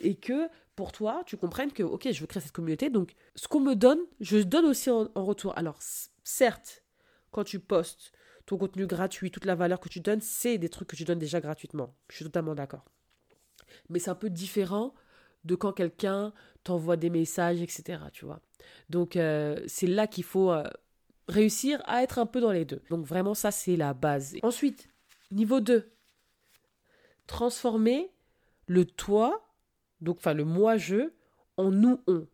Et 0.00 0.14
que 0.14 0.48
pour 0.74 0.92
toi, 0.92 1.22
tu 1.24 1.38
comprennes 1.38 1.72
que, 1.72 1.82
ok, 1.82 2.08
je 2.12 2.20
veux 2.20 2.26
créer 2.26 2.42
cette 2.42 2.52
communauté, 2.52 2.90
donc 2.90 3.12
ce 3.34 3.48
qu'on 3.48 3.60
me 3.60 3.74
donne, 3.74 4.00
je 4.20 4.36
donne 4.38 4.66
aussi 4.66 4.90
en 4.90 5.08
retour. 5.14 5.56
Alors, 5.56 5.78
certes, 6.26 6.82
quand 7.30 7.44
tu 7.44 7.60
postes 7.60 8.12
ton 8.46 8.58
contenu 8.58 8.86
gratuit, 8.86 9.30
toute 9.30 9.44
la 9.44 9.54
valeur 9.54 9.80
que 9.80 9.88
tu 9.88 10.00
donnes, 10.00 10.20
c'est 10.20 10.58
des 10.58 10.68
trucs 10.68 10.88
que 10.88 10.96
tu 10.96 11.04
donnes 11.04 11.18
déjà 11.18 11.40
gratuitement. 11.40 11.94
Je 12.08 12.16
suis 12.16 12.24
totalement 12.24 12.54
d'accord. 12.54 12.84
Mais 13.88 13.98
c'est 13.98 14.10
un 14.10 14.16
peu 14.16 14.30
différent 14.30 14.94
de 15.44 15.54
quand 15.54 15.72
quelqu'un 15.72 16.32
t'envoie 16.64 16.96
des 16.96 17.10
messages, 17.10 17.62
etc. 17.62 18.00
Donc 18.88 19.16
euh, 19.16 19.62
c'est 19.66 19.86
là 19.86 20.06
qu'il 20.06 20.24
faut 20.24 20.50
euh, 20.50 20.64
réussir 21.28 21.82
à 21.86 22.02
être 22.02 22.18
un 22.18 22.26
peu 22.26 22.40
dans 22.40 22.52
les 22.52 22.64
deux. 22.64 22.82
Donc 22.90 23.04
vraiment 23.06 23.34
ça 23.34 23.50
c'est 23.50 23.76
la 23.76 23.94
base. 23.94 24.36
Ensuite, 24.42 24.88
niveau 25.30 25.60
2, 25.60 25.92
transformer 27.26 28.10
le 28.66 28.84
toi, 28.84 29.48
donc 30.00 30.18
enfin 30.18 30.34
le 30.34 30.44
moi-je, 30.44 31.10
en 31.56 31.70
nous-on. 31.70 32.26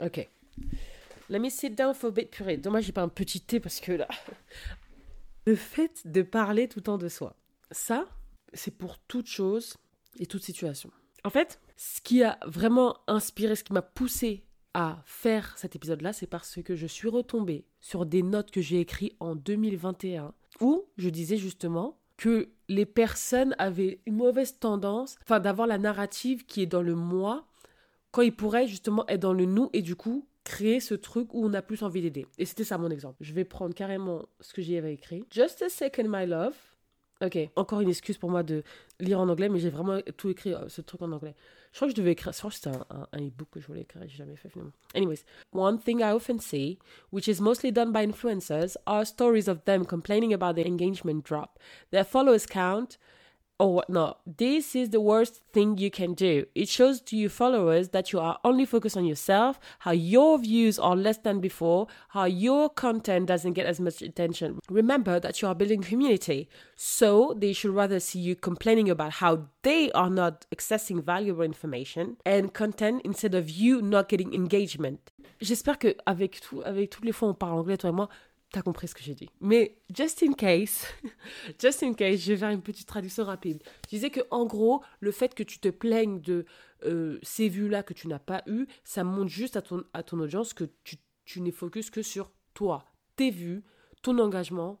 Ok. 0.00 0.28
Let 1.28 1.40
me 1.40 1.48
sit. 1.48 1.80
Purée, 2.30 2.56
dommage, 2.56 2.84
j'ai 2.84 2.92
pas 2.92 3.02
un 3.02 3.08
petit 3.08 3.40
thé 3.40 3.60
parce 3.60 3.80
que 3.80 3.92
là. 3.92 4.08
Le 5.46 5.56
fait 5.56 6.06
de 6.06 6.22
parler 6.22 6.68
tout 6.68 6.80
le 6.80 6.84
temps 6.84 6.98
de 6.98 7.08
soi, 7.08 7.36
ça, 7.70 8.06
c'est 8.52 8.76
pour 8.76 8.98
toute 8.98 9.26
chose 9.26 9.76
et 10.18 10.26
toute 10.26 10.42
situation. 10.42 10.90
En 11.24 11.30
fait, 11.30 11.60
ce 11.76 12.00
qui 12.00 12.22
a 12.22 12.38
vraiment 12.46 12.96
inspiré, 13.06 13.54
ce 13.54 13.64
qui 13.64 13.72
m'a 13.72 13.82
poussé 13.82 14.44
à 14.74 15.02
faire 15.04 15.56
cet 15.56 15.76
épisode-là, 15.76 16.12
c'est 16.12 16.26
parce 16.26 16.60
que 16.62 16.74
je 16.74 16.86
suis 16.86 17.08
retombée 17.08 17.64
sur 17.80 18.06
des 18.06 18.22
notes 18.22 18.50
que 18.50 18.60
j'ai 18.60 18.80
écrites 18.80 19.16
en 19.20 19.34
2021 19.34 20.34
où 20.60 20.84
je 20.96 21.08
disais 21.08 21.36
justement 21.36 21.98
que 22.16 22.50
les 22.68 22.86
personnes 22.86 23.54
avaient 23.58 24.00
une 24.06 24.16
mauvaise 24.16 24.58
tendance, 24.58 25.16
enfin 25.22 25.40
d'avoir 25.40 25.66
la 25.66 25.78
narrative 25.78 26.46
qui 26.46 26.62
est 26.62 26.66
dans 26.66 26.82
le 26.82 26.94
moi, 26.94 27.46
quand 28.10 28.22
ils 28.22 28.34
pourraient 28.34 28.66
justement 28.68 29.06
être 29.08 29.20
dans 29.20 29.32
le 29.32 29.44
nous 29.44 29.70
et 29.72 29.82
du 29.82 29.96
coup 29.96 30.26
créer 30.46 30.78
ce 30.78 30.94
truc 30.94 31.34
où 31.34 31.44
on 31.44 31.52
a 31.54 31.60
plus 31.60 31.82
envie 31.82 32.00
d'aider. 32.00 32.24
Et 32.38 32.46
c'était 32.46 32.64
ça 32.64 32.78
mon 32.78 32.88
exemple. 32.88 33.16
Je 33.20 33.32
vais 33.34 33.44
prendre 33.44 33.74
carrément 33.74 34.26
ce 34.40 34.54
que 34.54 34.62
j'y 34.62 34.76
avais 34.76 34.94
écrit. 34.94 35.24
Just 35.30 35.60
a 35.60 35.68
second, 35.68 36.08
my 36.08 36.24
love. 36.24 36.54
Ok, 37.24 37.38
encore 37.56 37.80
une 37.80 37.88
excuse 37.88 38.18
pour 38.18 38.30
moi 38.30 38.42
de 38.42 38.62
lire 39.00 39.18
en 39.18 39.28
anglais, 39.28 39.48
mais 39.48 39.58
j'ai 39.58 39.70
vraiment 39.70 39.98
tout 40.18 40.28
écrit, 40.28 40.52
euh, 40.52 40.68
ce 40.68 40.82
truc 40.82 41.00
en 41.00 41.10
anglais. 41.12 41.34
Je 41.72 41.78
crois 41.78 41.88
que 41.88 41.92
je 41.92 41.96
devais 41.96 42.12
écrire, 42.12 42.32
je 42.32 42.38
crois 42.38 42.50
que 42.50 42.56
c'était 42.56 42.76
un, 42.76 43.08
un, 43.10 43.26
e-book 43.26 43.48
que 43.50 43.58
je 43.58 43.66
voulais 43.66 43.80
écrire, 43.80 44.02
j'ai 44.06 44.18
jamais 44.18 44.36
fait 44.36 44.50
finalement. 44.50 44.72
Anyways, 44.94 45.24
one 45.52 45.78
thing 45.78 46.00
I 46.00 46.12
often 46.12 46.38
see, 46.38 46.78
which 47.10 47.26
is 47.26 47.40
mostly 47.40 47.72
done 47.72 47.90
by 47.90 48.06
influencers, 48.06 48.76
are 48.86 49.06
stories 49.06 49.48
of 49.48 49.64
them 49.64 49.86
complaining 49.86 50.34
about 50.34 50.54
their 50.56 50.66
engagement 50.66 51.24
drop. 51.24 51.58
Their 51.90 52.04
followers 52.04 52.44
count 52.46 52.98
or 53.58 53.74
whatnot. 53.74 54.20
This 54.26 54.74
is 54.74 54.90
the 54.90 55.00
worst 55.00 55.40
thing 55.52 55.78
you 55.78 55.90
can 55.90 56.14
do. 56.14 56.46
It 56.54 56.68
shows 56.68 57.00
to 57.02 57.16
your 57.16 57.30
followers 57.30 57.90
that 57.90 58.12
you 58.12 58.20
are 58.20 58.38
only 58.44 58.64
focused 58.64 58.96
on 58.96 59.04
yourself, 59.04 59.58
how 59.80 59.92
your 59.92 60.38
views 60.38 60.78
are 60.78 60.96
less 60.96 61.18
than 61.18 61.40
before, 61.40 61.86
how 62.10 62.24
your 62.24 62.68
content 62.68 63.26
doesn't 63.26 63.54
get 63.54 63.66
as 63.66 63.80
much 63.80 64.02
attention. 64.02 64.58
Remember 64.68 65.18
that 65.20 65.40
you 65.40 65.48
are 65.48 65.54
building 65.54 65.82
community, 65.82 66.48
so 66.74 67.34
they 67.36 67.52
should 67.52 67.74
rather 67.74 68.00
see 68.00 68.18
you 68.18 68.36
complaining 68.36 68.90
about 68.90 69.12
how 69.12 69.48
they 69.62 69.90
are 69.92 70.10
not 70.10 70.46
accessing 70.54 71.02
valuable 71.02 71.42
information 71.42 72.16
and 72.26 72.52
content 72.52 73.02
instead 73.04 73.34
of 73.34 73.48
you 73.50 73.80
not 73.80 74.08
getting 74.08 74.34
engagement. 74.34 75.10
J'espère 75.40 75.78
que 75.78 75.94
avec 76.06 76.40
tout, 76.40 76.62
avec 76.64 76.90
toutes 76.90 77.04
les 77.04 77.12
fois 77.12 77.28
on 77.28 77.34
parle 77.34 77.58
anglais 77.58 77.76
toi 77.76 77.90
et 77.90 77.92
moi, 77.92 78.08
t'as 78.52 78.62
compris 78.62 78.88
ce 78.88 78.94
que 78.94 79.02
j'ai 79.02 79.14
dit. 79.14 79.28
Mais 79.40 79.78
just 79.94 80.22
in 80.22 80.32
case, 80.32 80.86
just 81.60 81.82
in 81.82 81.94
case, 81.94 82.20
je 82.20 82.32
vais 82.32 82.38
faire 82.38 82.50
une 82.50 82.62
petite 82.62 82.86
traduction 82.86 83.24
rapide. 83.24 83.62
Je 83.86 83.96
disais 83.96 84.10
que 84.10 84.20
en 84.30 84.46
gros, 84.46 84.82
le 85.00 85.10
fait 85.10 85.34
que 85.34 85.42
tu 85.42 85.58
te 85.58 85.68
plaignes 85.68 86.20
de 86.20 86.44
euh, 86.84 87.18
ces 87.22 87.48
vues-là 87.48 87.82
que 87.82 87.94
tu 87.94 88.08
n'as 88.08 88.18
pas 88.18 88.42
eues, 88.46 88.66
ça 88.84 89.04
montre 89.04 89.30
juste 89.30 89.56
à 89.56 89.62
ton, 89.62 89.84
à 89.92 90.02
ton 90.02 90.18
audience 90.20 90.54
que 90.54 90.64
tu, 90.84 90.96
tu 91.24 91.40
n'es 91.40 91.50
focus 91.50 91.90
que 91.90 92.02
sur 92.02 92.30
toi, 92.54 92.84
tes 93.16 93.30
vues, 93.30 93.64
ton 94.02 94.18
engagement, 94.18 94.78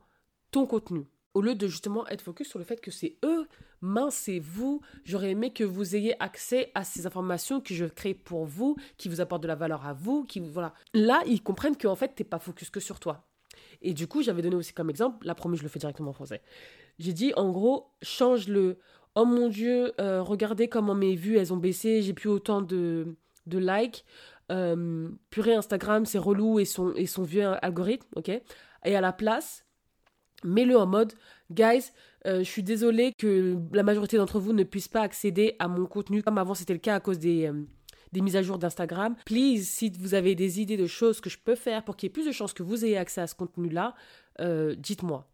ton 0.50 0.66
contenu. 0.66 1.06
Au 1.34 1.42
lieu 1.42 1.54
de 1.54 1.66
justement 1.66 2.06
être 2.08 2.22
focus 2.22 2.48
sur 2.48 2.58
le 2.58 2.64
fait 2.64 2.80
que 2.80 2.90
c'est 2.90 3.18
eux, 3.22 3.46
mince, 3.82 4.14
c'est 4.14 4.38
vous. 4.38 4.80
J'aurais 5.04 5.32
aimé 5.32 5.52
que 5.52 5.64
vous 5.64 5.94
ayez 5.94 6.20
accès 6.22 6.70
à 6.74 6.82
ces 6.82 7.06
informations 7.06 7.60
que 7.60 7.74
je 7.74 7.84
crée 7.84 8.14
pour 8.14 8.46
vous, 8.46 8.76
qui 8.96 9.10
vous 9.10 9.20
apportent 9.20 9.42
de 9.42 9.48
la 9.48 9.54
valeur 9.54 9.84
à 9.84 9.92
vous, 9.92 10.24
qui 10.24 10.40
voilà. 10.40 10.72
Là, 10.94 11.22
ils 11.26 11.42
comprennent 11.42 11.76
qu'en 11.76 11.94
fait, 11.94 12.14
t'es 12.14 12.24
pas 12.24 12.38
focus 12.38 12.70
que 12.70 12.80
sur 12.80 13.00
toi 13.00 13.28
Et 13.82 13.94
du 13.94 14.06
coup, 14.06 14.22
j'avais 14.22 14.42
donné 14.42 14.56
aussi 14.56 14.72
comme 14.72 14.90
exemple, 14.90 15.26
la 15.26 15.34
promis, 15.34 15.56
je 15.56 15.62
le 15.62 15.68
fais 15.68 15.78
directement 15.78 16.10
en 16.10 16.14
français. 16.14 16.42
J'ai 16.98 17.12
dit, 17.12 17.32
en 17.36 17.50
gros, 17.50 17.90
change 18.02 18.48
le 18.48 18.78
Oh 19.14 19.24
mon 19.24 19.48
Dieu, 19.48 19.92
euh, 19.98 20.22
regardez 20.22 20.68
comment 20.68 20.94
mes 20.94 21.16
vues, 21.16 21.38
elles 21.38 21.52
ont 21.52 21.56
baissé, 21.56 22.02
j'ai 22.02 22.12
plus 22.12 22.28
autant 22.28 22.60
de, 22.60 23.16
likes. 23.46 24.04
Euh, 24.52 25.08
purée, 25.30 25.54
Instagram, 25.54 26.04
c'est 26.04 26.18
relou 26.18 26.60
et 26.60 26.66
son, 26.66 26.92
vieux 27.22 27.46
algorithme, 27.64 28.06
ok 28.14 28.28
Et 28.84 28.94
à 28.94 29.00
la 29.00 29.12
place, 29.14 29.64
mets-le 30.44 30.76
en 30.76 30.86
mode, 30.86 31.14
guys, 31.50 31.92
euh, 32.26 32.40
je 32.40 32.44
suis 32.44 32.62
désolée 32.62 33.12
que 33.16 33.56
la 33.72 33.82
majorité 33.82 34.18
d'entre 34.18 34.38
vous 34.38 34.52
ne 34.52 34.64
puissent 34.64 34.88
pas 34.88 35.00
accéder 35.00 35.56
à 35.58 35.66
mon 35.66 35.86
contenu 35.86 36.22
comme 36.22 36.36
avant 36.36 36.54
c'était 36.54 36.74
le 36.74 36.78
cas 36.78 36.96
à 36.96 37.00
cause 37.00 37.18
des, 37.18 37.50
des 38.16 38.22
mises 38.22 38.36
à 38.36 38.42
jour 38.42 38.58
d'Instagram. 38.58 39.14
Please, 39.26 39.62
si 39.62 39.92
vous 39.98 40.14
avez 40.14 40.34
des 40.34 40.60
idées 40.60 40.76
de 40.76 40.86
choses 40.86 41.20
que 41.20 41.30
je 41.30 41.38
peux 41.38 41.54
faire 41.54 41.84
pour 41.84 41.96
qu'il 41.96 42.06
y 42.06 42.08
ait 42.08 42.12
plus 42.12 42.26
de 42.26 42.32
chances 42.32 42.52
que 42.52 42.62
vous 42.62 42.84
ayez 42.84 42.96
accès 42.96 43.20
à 43.20 43.26
ce 43.26 43.34
contenu-là, 43.34 43.94
dites-moi. 44.76 45.28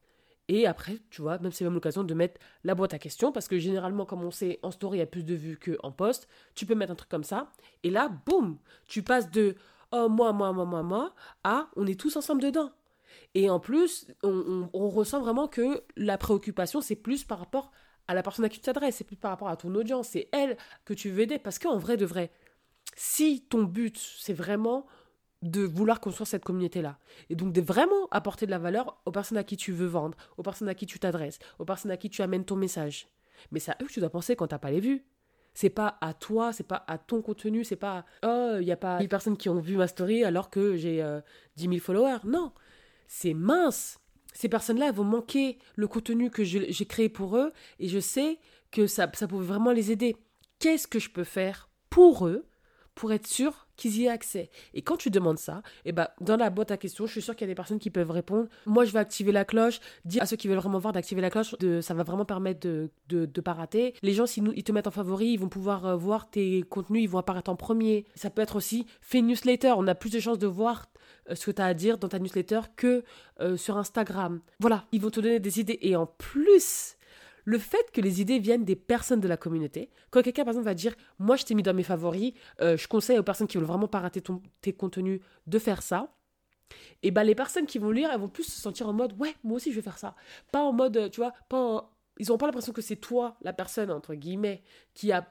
Et 0.49 0.67
après, 0.67 0.99
tu 1.11 1.23
vois, 1.23 1.39
même 1.39 1.53
c'est 1.53 1.65
même 1.65 1.75
l'occasion 1.75 2.05
de 2.05 2.15
mettre 2.15 2.41
la 2.65 2.75
boîte 2.75 2.93
à 2.95 2.99
questions, 2.99 3.33
parce 3.33 3.49
que 3.49 3.59
généralement, 3.59 4.05
comme 4.05 4.23
on 4.23 4.31
sait, 4.31 4.59
en 4.63 4.71
story, 4.71 4.99
il 4.99 5.01
y 5.01 5.03
a 5.03 5.07
plus 5.07 5.25
de 5.25 5.35
vues 5.35 5.59
qu'en 5.59 5.93
post. 5.93 6.29
Tu 6.55 6.67
peux 6.67 6.75
mettre 6.75 6.93
un 6.93 6.97
truc 6.97 7.09
comme 7.09 7.25
ça. 7.25 7.53
Et 7.85 7.91
là, 7.91 8.11
boum, 8.27 8.59
tu 8.87 9.03
passes 9.03 9.31
de 9.31 9.55
oh, 9.93 10.09
moi, 10.09 10.33
moi, 10.33 10.53
moi, 10.53 10.65
moi, 10.65 10.83
moi, 10.83 11.15
à 11.45 11.69
on 11.77 11.87
est 11.87 11.99
tous 11.99 12.17
ensemble 12.17 12.43
dedans. 12.43 12.71
Et 13.35 13.49
en 13.49 13.61
plus, 13.61 14.07
on, 14.23 14.89
ressent 14.89 15.21
vraiment 15.21 15.47
que 15.47 15.85
la 15.97 16.19
préoccupation, 16.19 16.81
c'est 16.81 16.97
plus 16.97 17.25
par 17.25 17.39
rapport 17.39 17.71
à 18.09 18.15
la 18.15 18.23
personne 18.23 18.45
à 18.45 18.49
qui 18.49 18.59
tu 18.59 18.65
t'adresses, 18.65 18.97
c'est 18.97 19.05
plus 19.05 19.17
par 19.17 19.31
rapport 19.31 19.49
à 19.49 19.57
ton 19.57 19.75
audience, 19.75 20.09
c'est 20.09 20.29
elle 20.33 20.57
que 20.85 20.93
tu 20.93 21.11
veux 21.11 21.21
aider. 21.21 21.39
Parce 21.39 21.59
qu'en 21.59 21.79
vrai 21.79 21.97
de 21.97 22.05
vrai, 22.05 22.31
si 22.95 23.43
ton 23.49 23.65
but, 23.65 23.99
c'est 24.19 24.33
vraiment 24.33 24.87
de 25.43 25.63
vouloir 25.63 26.01
construire 26.01 26.27
cette 26.27 26.45
communauté-là. 26.45 26.99
Et 27.29 27.35
donc 27.35 27.53
de 27.53 27.61
vraiment 27.61 28.09
apporter 28.11 28.47
de 28.47 28.51
la 28.51 28.59
valeur 28.59 29.01
aux 29.07 29.11
personnes 29.11 29.39
à 29.39 29.45
qui 29.45 29.57
tu 29.57 29.73
veux 29.73 29.87
vendre, 29.87 30.17
aux 30.37 30.43
personnes 30.43 30.69
à 30.69 30.75
qui 30.75 30.87
tu 30.87 30.99
t'adresses, 30.99 31.39
aux 31.59 31.65
personnes 31.65 31.91
à 31.91 31.97
qui 31.97 32.11
tu 32.11 32.23
amènes 32.23 32.45
ton 32.45 32.57
message. 32.57 33.09
Mais 33.51 33.59
c'est 33.59 33.73
à 33.73 33.77
eux 33.83 33.87
que 33.87 33.93
tu 33.93 34.01
dois 34.01 34.11
penser 34.11 34.37
quand 34.37 34.47
t'as 34.47 34.59
pas 34.59 34.71
les 34.71 34.81
vues. 34.81 35.05
C'est 35.55 35.71
pas 35.71 35.99
à 36.01 36.15
toi, 36.15 36.53
c'est 36.53 36.67
pas 36.67 36.85
à 36.87 36.97
ton 36.97 37.21
contenu, 37.21 37.65
c'est 37.65 37.77
pas 37.77 38.07
oh, 38.23 38.57
il 38.61 38.67
y 38.67 38.73
a 38.73 38.77
pas 38.77 38.99
1000 38.99 39.09
personnes 39.09 39.37
qui 39.37 39.51
ont 39.51 39.59
vu 39.59 39.77
ma 39.77 39.87
story 39.87 40.25
alors 40.25 40.49
que 40.49 40.77
j'ai 40.77 41.03
euh, 41.03 41.21
dix 41.57 41.69
10 41.69 41.77
000 41.77 41.85
followers. 41.85 42.21
Non, 42.25 42.53
c'est 43.07 43.35
mince. 43.35 43.99
Ces 44.33 44.49
personnes-là, 44.49 44.89
elles 44.89 44.95
vont 44.95 45.05
manquer 45.05 45.59
le 45.77 45.87
contenu 45.89 46.31
que 46.31 46.43
j'ai 46.43 46.87
créé 46.87 47.11
pour 47.11 47.37
eux 47.37 47.53
et 47.79 47.89
je 47.89 47.99
sais 47.99 48.39
que 48.71 48.87
ça, 48.87 49.11
ça 49.13 49.29
pouvait 49.29 49.45
vraiment 49.45 49.73
les 49.73 49.93
aider. 49.93 50.17
Qu'est-ce 50.59 50.89
que 50.89 50.99
je 50.99 51.11
peux 51.11 51.25
faire 51.25 51.69
pour 51.91 52.27
eux 52.27 52.47
pour 52.95 53.13
être 53.13 53.27
sûr 53.27 53.67
qu'ils 53.77 53.97
y 53.99 54.05
aient 54.05 54.11
accès. 54.11 54.51
Et 54.75 54.83
quand 54.83 54.97
tu 54.97 55.11
demandes 55.11 55.39
ça, 55.39 55.63
eh 55.85 55.93
ben, 55.93 56.09
dans 56.21 56.37
la 56.37 56.51
boîte 56.51 56.71
à 56.71 56.77
questions, 56.77 57.07
je 57.07 57.13
suis 57.13 57.23
sûr 57.23 57.35
qu'il 57.35 57.47
y 57.47 57.51
a 57.51 57.53
des 57.53 57.57
personnes 57.57 57.79
qui 57.79 57.91
peuvent 57.91 58.11
répondre. 58.11 58.49
Moi, 58.67 58.85
je 58.85 58.93
vais 58.93 58.99
activer 58.99 59.33
la 59.33 59.45
cloche, 59.45 59.81
dire 60.05 60.23
à 60.23 60.27
ceux 60.27 60.37
qui 60.37 60.49
veulent 60.49 60.59
vraiment 60.59 60.79
voir 60.79 60.93
d'activer 60.93 61.21
la 61.21 61.31
cloche, 61.31 61.57
de, 61.59 61.81
ça 61.81 61.95
va 61.95 62.03
vraiment 62.03 62.25
permettre 62.25 62.61
de 62.61 62.91
ne 63.11 63.27
pas 63.27 63.55
rater. 63.55 63.95
Les 64.03 64.13
gens, 64.13 64.27
s'ils 64.27 64.53
ils 64.55 64.65
te 64.65 64.73
mettent 64.73 64.87
en 64.87 64.93
favori, 64.93 65.29
ils 65.29 65.39
vont 65.39 65.49
pouvoir 65.49 65.87
euh, 65.87 65.97
voir 65.97 66.31
tes 66.31 66.63
contenus, 66.63 67.03
ils 67.03 67.09
vont 67.09 67.19
apparaître 67.19 67.51
en 67.51 67.57
premier. 67.57 68.07
Ça 68.15 68.31
peut 68.31 68.43
être 68.43 68.57
aussi, 68.57 68.87
fais 69.01 69.19
une 69.19 69.29
newsletter, 69.29 69.75
on 69.77 69.87
a 69.87 69.95
plus 69.95 70.11
de 70.11 70.21
chances 70.21 70.39
de 70.39 70.47
voir 70.47 70.87
euh, 71.31 71.35
ce 71.35 71.47
que 71.47 71.51
tu 71.51 71.63
as 71.63 71.67
à 71.67 71.75
dire 71.75 71.99
dans 71.99 72.09
ta 72.09 72.19
newsletter 72.19 72.61
que 72.77 73.05
euh, 73.41 73.57
sur 73.57 73.77
Instagram. 73.77 74.41
Voilà, 74.61 74.85
ils 74.93 75.01
vont 75.01 75.11
te 75.11 75.21
donner 75.21 75.41
des 75.41 75.61
idées. 75.61 75.79
Et 75.83 75.97
en 75.97 76.07
plus, 76.07 76.97
le 77.45 77.59
fait 77.59 77.91
que 77.93 78.01
les 78.01 78.21
idées 78.21 78.39
viennent 78.39 78.65
des 78.65 78.77
personnes 78.77 79.21
de 79.21 79.29
la 79.29 79.37
communauté, 79.37 79.91
quand 80.11 80.23
quelqu'un 80.23 80.45
par 80.45 80.53
exemple 80.53 80.67
va 80.67 80.75
dire 80.75 80.95
moi 81.19 81.37
je 81.37 81.45
t'ai 81.45 81.55
mis 81.55 81.63
dans 81.63 81.75
mes 81.75 81.83
favoris, 81.83 82.33
euh, 82.61 82.77
je 82.77 82.89
conseille 82.89 83.19
aux 83.19 83.23
personnes 83.23 83.47
qui 83.47 83.57
veulent 83.57 83.67
vraiment 83.67 83.89
pas 83.89 84.01
rater 84.01 84.21
ton, 84.21 84.43
tes 84.61 84.73
contenus 84.73 85.21
de 85.47 85.59
faire 85.59 85.83
ça. 85.83 86.15
Et 87.03 87.11
ben 87.11 87.25
les 87.25 87.35
personnes 87.35 87.67
qui 87.67 87.79
vont 87.79 87.91
lire, 87.91 88.11
elles 88.13 88.21
vont 88.21 88.29
plus 88.29 88.45
se 88.45 88.61
sentir 88.61 88.89
en 88.89 88.93
mode 88.93 89.15
ouais 89.19 89.35
moi 89.45 89.57
aussi 89.57 89.71
je 89.71 89.77
vais 89.77 89.83
faire 89.83 89.99
ça, 89.99 90.15
pas 90.51 90.63
en 90.63 90.73
mode 90.73 90.97
euh, 90.97 91.09
tu 91.09 91.21
vois 91.21 91.33
pas 91.49 91.91
ils 92.19 92.29
n'ont 92.29 92.39
pas 92.39 92.47
l'impression 92.47 92.73
que 92.73 92.83
c'est 92.83 92.97
toi 92.97 93.37
la 93.43 93.53
personne 93.53 93.91
entre 93.91 94.15
guillemets 94.15 94.63
qui 94.95 95.13
a 95.13 95.27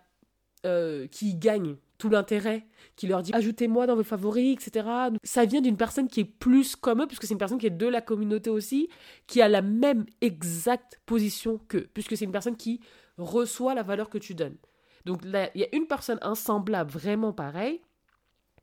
euh, 0.66 1.08
qui 1.08 1.36
gagne 1.36 1.76
tout 2.02 2.10
l'intérêt, 2.10 2.66
qui 2.96 3.06
leur 3.06 3.22
dit 3.22 3.32
ajoutez-moi 3.32 3.86
dans 3.86 3.96
vos 3.96 4.04
favoris, 4.04 4.54
etc. 4.54 4.88
Ça 5.24 5.46
vient 5.46 5.62
d'une 5.62 5.78
personne 5.78 6.08
qui 6.08 6.22
est 6.22 6.26
plus 6.26 6.76
comme 6.76 7.04
eux, 7.04 7.06
puisque 7.06 7.26
c'est 7.26 7.34
une 7.34 7.38
personne 7.38 7.60
qui 7.60 7.68
est 7.68 7.70
de 7.70 7.86
la 7.86 8.02
communauté 8.02 8.50
aussi, 8.50 8.90
qui 9.28 9.40
a 9.40 9.48
la 9.48 9.62
même 9.62 10.08
exacte 10.20 11.00
position 11.06 11.60
qu'eux, 11.68 11.88
puisque 11.94 12.18
c'est 12.18 12.26
une 12.26 12.32
personne 12.32 12.58
qui 12.58 12.82
reçoit 13.20 13.76
la 13.76 13.84
valeur 13.84 14.10
que 14.10 14.18
tu 14.18 14.34
donnes. 14.34 14.58
Donc 15.06 15.22
il 15.24 15.62
y 15.62 15.64
a 15.64 15.76
une 15.76 15.86
personne 15.86 16.18
insemblable 16.24 16.90
vraiment 16.90 17.34
pareil, 17.34 17.82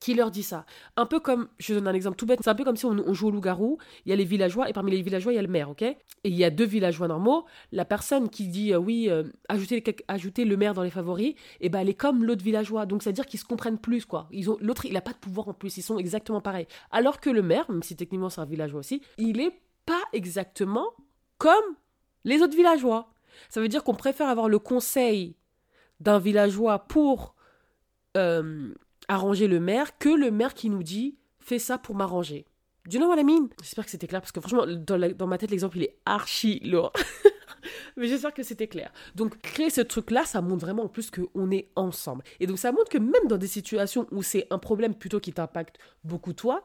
qui 0.00 0.14
leur 0.14 0.31
dit 0.31 0.43
ça. 0.43 0.64
Un 0.97 1.07
peu 1.07 1.21
comme, 1.21 1.49
je 1.59 1.75
donne 1.75 1.88
un 1.88 1.95
exemple 1.95 2.17
tout 2.17 2.26
bête, 2.26 2.38
c'est 2.43 2.50
un 2.50 2.55
peu 2.55 2.64
comme 2.64 2.76
si 2.76 2.87
on, 2.87 3.14
joue 3.14 3.28
au 3.28 3.31
loup-garou, 3.31 3.78
il 4.07 4.11
y 4.11 4.12
a 4.12 4.17
les 4.17 4.25
villageois, 4.25 4.69
et 4.69 4.73
parmi 4.73 4.93
les 4.93 5.02
villageois, 5.02 5.33
il 5.33 5.37
y 5.37 5.38
a 5.38 5.43
le 5.43 5.49
maire, 5.49 5.71
ok? 5.71 5.83
Et 5.83 5.97
il 6.25 6.35
y 6.35 6.45
a 6.45 6.50
deux 6.50 6.64
villageois 6.64 7.09
normaux, 7.09 7.47
la 7.73 7.85
personne 7.85 8.28
qui 8.28 8.47
dit, 8.49 8.73
euh, 8.73 8.78
oui, 8.78 9.09
euh, 9.11 9.25
le 9.50 10.57
maire 10.57 10.75
dans 10.75 10.83
les 10.83 10.90
favoris, 10.90 11.31
et 11.31 11.37
eh 11.62 11.69
ben 11.69 11.81
elle 11.81 11.88
est 11.88 11.95
comme 11.95 12.25
l'autre 12.25 12.45
villageois, 12.45 12.87
donc 12.87 13.02
c'est-à-dire 13.02 13.26
qu'ils 13.26 13.40
se 13.40 13.45
comprennent 13.45 13.78
plus, 13.78 14.05
quoi. 14.05 14.28
Ils 14.31 14.50
ont 14.50 14.59
L'autre, 14.61 14.87
il 14.87 14.93
n'a 14.93 15.00
pas 15.00 15.12
de 15.12 15.19
pouvoir 15.19 15.49
en 15.49 15.55
plus, 15.55 15.76
ils 15.76 15.83
sont 15.83 15.99
exactement 15.99 16.40
pareils. 16.40 16.67
Alors 16.90 17.21
que 17.21 17.31
le 17.31 17.43
maire, 17.43 17.71
même 17.71 17.83
si 17.83 17.97
techniquement 17.97 18.28
c'est 18.28 18.40
un 18.40 18.45
villageois 18.45 18.81
aussi, 18.81 19.02
il 19.17 19.40
est 19.40 19.61
pas 19.87 20.02
exactement 20.12 20.87
comme 21.38 21.55
les 22.25 22.43
autres 22.43 22.57
villageois. 22.57 23.12
Ça 23.49 23.61
veut 23.61 23.69
dire 23.69 23.85
qu'on 23.85 23.95
préfère 23.95 24.28
avoir 24.28 24.49
le 24.49 24.59
conseil 24.59 25.37
d'un 26.00 26.19
villageois 26.19 26.81
pour... 26.81 27.35
Euh, 28.17 28.75
arranger 29.08 29.48
le 29.48 29.60
maire 29.60 29.98
que 29.98 30.08
le 30.08 30.30
maire 30.30 30.54
qui 30.54 30.70
nous 30.70 30.82
dit 30.82 31.16
fais 31.40 31.58
ça 31.58 31.78
pour 31.78 31.94
m'arranger. 31.94 32.46
Du 32.86 32.96
you 32.96 33.02
know 33.02 33.08
what 33.10 33.20
I 33.20 33.38
J'espère 33.62 33.84
que 33.84 33.90
c'était 33.90 34.06
clair 34.06 34.20
parce 34.20 34.32
que 34.32 34.40
franchement, 34.40 34.64
dans, 34.66 35.26
ma 35.26 35.38
tête, 35.38 35.50
l'exemple 35.50 35.78
il 35.78 35.84
est 35.84 35.98
archi 36.06 36.60
lourd. 36.60 36.92
Mais 37.96 38.06
j'espère 38.06 38.32
que 38.32 38.42
c'était 38.42 38.68
clair. 38.68 38.92
Donc, 39.14 39.38
créer 39.42 39.70
ce 39.70 39.80
truc-là, 39.80 40.24
ça 40.24 40.40
montre 40.40 40.64
vraiment 40.64 40.84
en 40.84 40.88
plus 40.88 41.10
qu'on 41.10 41.50
est 41.50 41.68
ensemble. 41.74 42.22
Et 42.40 42.46
donc, 42.46 42.58
ça 42.58 42.70
montre 42.70 42.88
que 42.88 42.98
même 42.98 43.26
dans 43.28 43.36
des 43.36 43.48
situations 43.48 44.06
où 44.12 44.22
c'est 44.22 44.46
un 44.50 44.58
problème 44.58 44.94
plutôt 44.94 45.20
qui 45.20 45.32
t'impacte 45.32 45.78
beaucoup 46.04 46.32
toi, 46.32 46.64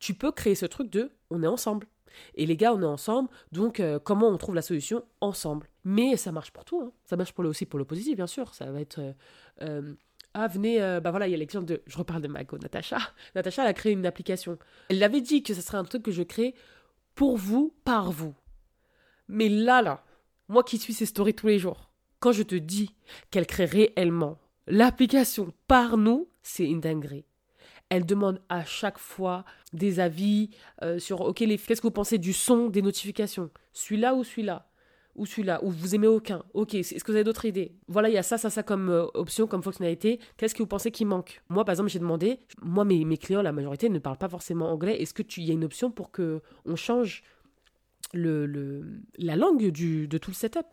tu 0.00 0.14
peux 0.14 0.32
créer 0.32 0.54
ce 0.54 0.66
truc 0.66 0.90
de 0.90 1.10
on 1.30 1.42
est 1.42 1.46
ensemble. 1.46 1.86
Et 2.34 2.46
les 2.46 2.56
gars, 2.56 2.74
on 2.74 2.82
est 2.82 2.86
ensemble, 2.86 3.28
donc 3.52 3.78
euh, 3.78 3.98
comment 3.98 4.28
on 4.28 4.38
trouve 4.38 4.54
la 4.54 4.62
solution 4.62 5.04
ensemble? 5.20 5.68
Mais 5.84 6.16
ça 6.16 6.32
marche 6.32 6.50
pour 6.50 6.64
tout, 6.64 6.80
hein. 6.80 6.92
ça 7.04 7.16
marche 7.16 7.32
pour 7.32 7.44
le, 7.44 7.50
aussi 7.50 7.66
pour 7.66 7.78
le 7.78 7.84
positif, 7.84 8.16
bien 8.16 8.26
sûr. 8.26 8.54
Ça 8.54 8.70
va 8.70 8.80
être 8.80 9.00
euh, 9.00 9.12
euh, 9.62 9.94
ah 10.38 10.48
venez, 10.48 10.82
euh, 10.82 11.00
bah 11.00 11.10
voilà, 11.10 11.26
il 11.26 11.30
y 11.30 11.34
a 11.34 11.38
l'exemple 11.38 11.64
de, 11.64 11.82
je 11.86 11.96
reparle 11.96 12.20
de 12.20 12.28
Mago, 12.28 12.58
Natacha. 12.58 12.98
Natacha, 13.34 13.62
elle 13.62 13.68
a 13.68 13.72
créé 13.72 13.92
une 13.92 14.04
application. 14.04 14.58
Elle 14.90 14.98
l'avait 14.98 15.22
dit 15.22 15.42
que 15.42 15.54
ce 15.54 15.62
serait 15.62 15.78
un 15.78 15.84
truc 15.84 16.02
que 16.02 16.10
je 16.10 16.22
crée 16.22 16.54
pour 17.14 17.38
vous, 17.38 17.74
par 17.84 18.12
vous. 18.12 18.34
Mais 19.28 19.48
là, 19.48 19.80
là, 19.80 20.04
moi 20.48 20.62
qui 20.62 20.76
suis 20.76 20.92
ses 20.92 21.06
stories 21.06 21.32
tous 21.32 21.46
les 21.46 21.58
jours, 21.58 21.90
quand 22.20 22.32
je 22.32 22.42
te 22.42 22.54
dis 22.54 22.94
qu'elle 23.30 23.46
crée 23.46 23.64
réellement 23.64 24.38
l'application 24.66 25.54
par 25.68 25.96
nous, 25.96 26.28
c'est 26.42 26.66
une 26.66 26.80
dinguerie. 26.80 27.24
Elle 27.88 28.04
demande 28.04 28.42
à 28.50 28.62
chaque 28.62 28.98
fois 28.98 29.46
des 29.72 30.00
avis 30.00 30.50
euh, 30.82 30.98
sur, 30.98 31.22
ok, 31.22 31.38
qu'est-ce 31.38 31.80
que 31.80 31.86
vous 31.86 31.90
pensez 31.90 32.18
du 32.18 32.34
son 32.34 32.68
des 32.68 32.82
notifications? 32.82 33.50
Celui-là 33.72 34.14
ou 34.14 34.22
celui-là? 34.22 34.68
Ou 35.16 35.26
celui-là, 35.26 35.62
ou 35.62 35.70
vous 35.70 35.94
aimez 35.94 36.06
aucun. 36.06 36.42
Ok, 36.54 36.74
est-ce 36.74 37.02
que 37.02 37.10
vous 37.10 37.16
avez 37.16 37.24
d'autres 37.24 37.44
idées? 37.44 37.72
Voilà, 37.88 38.08
il 38.08 38.14
y 38.14 38.18
a 38.18 38.22
ça, 38.22 38.38
ça, 38.38 38.50
ça 38.50 38.62
comme 38.62 38.90
euh, 38.90 39.06
option, 39.14 39.46
comme 39.46 39.62
fonctionnalité. 39.62 40.20
Qu'est-ce 40.36 40.54
que 40.54 40.62
vous 40.62 40.68
pensez 40.68 40.90
qui 40.90 41.04
manque? 41.04 41.42
Moi, 41.48 41.64
par 41.64 41.72
exemple, 41.72 41.90
j'ai 41.90 41.98
demandé, 41.98 42.38
moi, 42.62 42.84
mes, 42.84 43.16
clients, 43.16 43.42
la 43.42 43.52
majorité, 43.52 43.88
ne 43.88 43.98
parlent 43.98 44.18
pas 44.18 44.28
forcément 44.28 44.70
anglais. 44.70 45.00
Est-ce 45.00 45.14
tu 45.22 45.40
y 45.40 45.50
a 45.50 45.54
une 45.54 45.64
option 45.64 45.90
pour 45.90 46.10
que 46.10 46.42
on 46.64 46.76
change 46.76 47.24
le, 48.12 48.84
la 49.18 49.36
langue 49.36 49.70
de 49.70 50.18
tout 50.18 50.30
le 50.30 50.34
setup? 50.34 50.66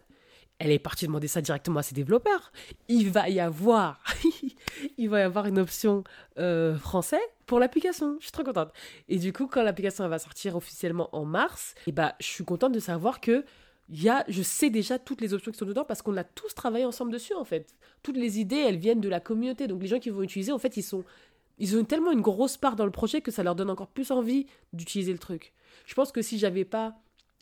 Elle 0.59 0.71
est 0.71 0.79
partie 0.79 1.07
demander 1.07 1.27
ça 1.27 1.41
directement 1.41 1.79
à 1.79 1.83
ses 1.83 1.95
développeurs. 1.95 2.51
Il 2.87 3.09
va 3.09 3.27
y 3.29 3.39
avoir, 3.39 4.01
il 4.97 5.09
va 5.09 5.19
y 5.19 5.23
avoir 5.23 5.45
une 5.45 5.59
option 5.59 6.03
euh, 6.37 6.77
français 6.77 7.19
pour 7.45 7.59
l'application. 7.59 8.17
Je 8.19 8.25
suis 8.25 8.31
trop 8.31 8.43
contente. 8.43 8.71
Et 9.09 9.17
du 9.17 9.33
coup, 9.33 9.47
quand 9.47 9.63
l'application 9.63 10.07
va 10.07 10.19
sortir 10.19 10.55
officiellement 10.55 11.09
en 11.13 11.25
mars, 11.25 11.75
eh 11.87 11.91
bah, 11.91 12.15
je 12.19 12.27
suis 12.27 12.45
contente 12.45 12.71
de 12.71 12.79
savoir 12.79 13.19
que 13.19 13.43
y 13.89 14.09
a, 14.09 14.23
je 14.27 14.41
sais 14.41 14.69
déjà 14.69 14.97
toutes 14.99 15.21
les 15.21 15.33
options 15.33 15.51
qui 15.51 15.57
sont 15.57 15.65
dedans 15.65 15.85
parce 15.85 16.01
qu'on 16.01 16.15
a 16.17 16.23
tous 16.23 16.53
travaillé 16.55 16.85
ensemble 16.85 17.11
dessus 17.11 17.33
en 17.33 17.43
fait. 17.43 17.75
Toutes 18.01 18.17
les 18.17 18.39
idées, 18.39 18.57
elles 18.57 18.77
viennent 18.77 19.01
de 19.01 19.09
la 19.09 19.19
communauté. 19.19 19.67
Donc 19.67 19.81
les 19.81 19.87
gens 19.87 19.99
qui 19.99 20.09
vont 20.09 20.21
utiliser, 20.21 20.51
en 20.51 20.57
fait, 20.57 20.77
ils 20.77 21.77
ont 21.77 21.83
tellement 21.83 22.11
une 22.11 22.21
grosse 22.21 22.57
part 22.57 22.75
dans 22.75 22.85
le 22.85 22.91
projet 22.91 23.21
que 23.21 23.31
ça 23.31 23.43
leur 23.43 23.55
donne 23.55 23.69
encore 23.69 23.89
plus 23.89 24.11
envie 24.11 24.47
d'utiliser 24.71 25.11
le 25.11 25.19
truc. 25.19 25.53
Je 25.85 25.93
pense 25.93 26.11
que 26.11 26.21
si 26.21 26.37
j'avais 26.37 26.65
pas, 26.65 26.95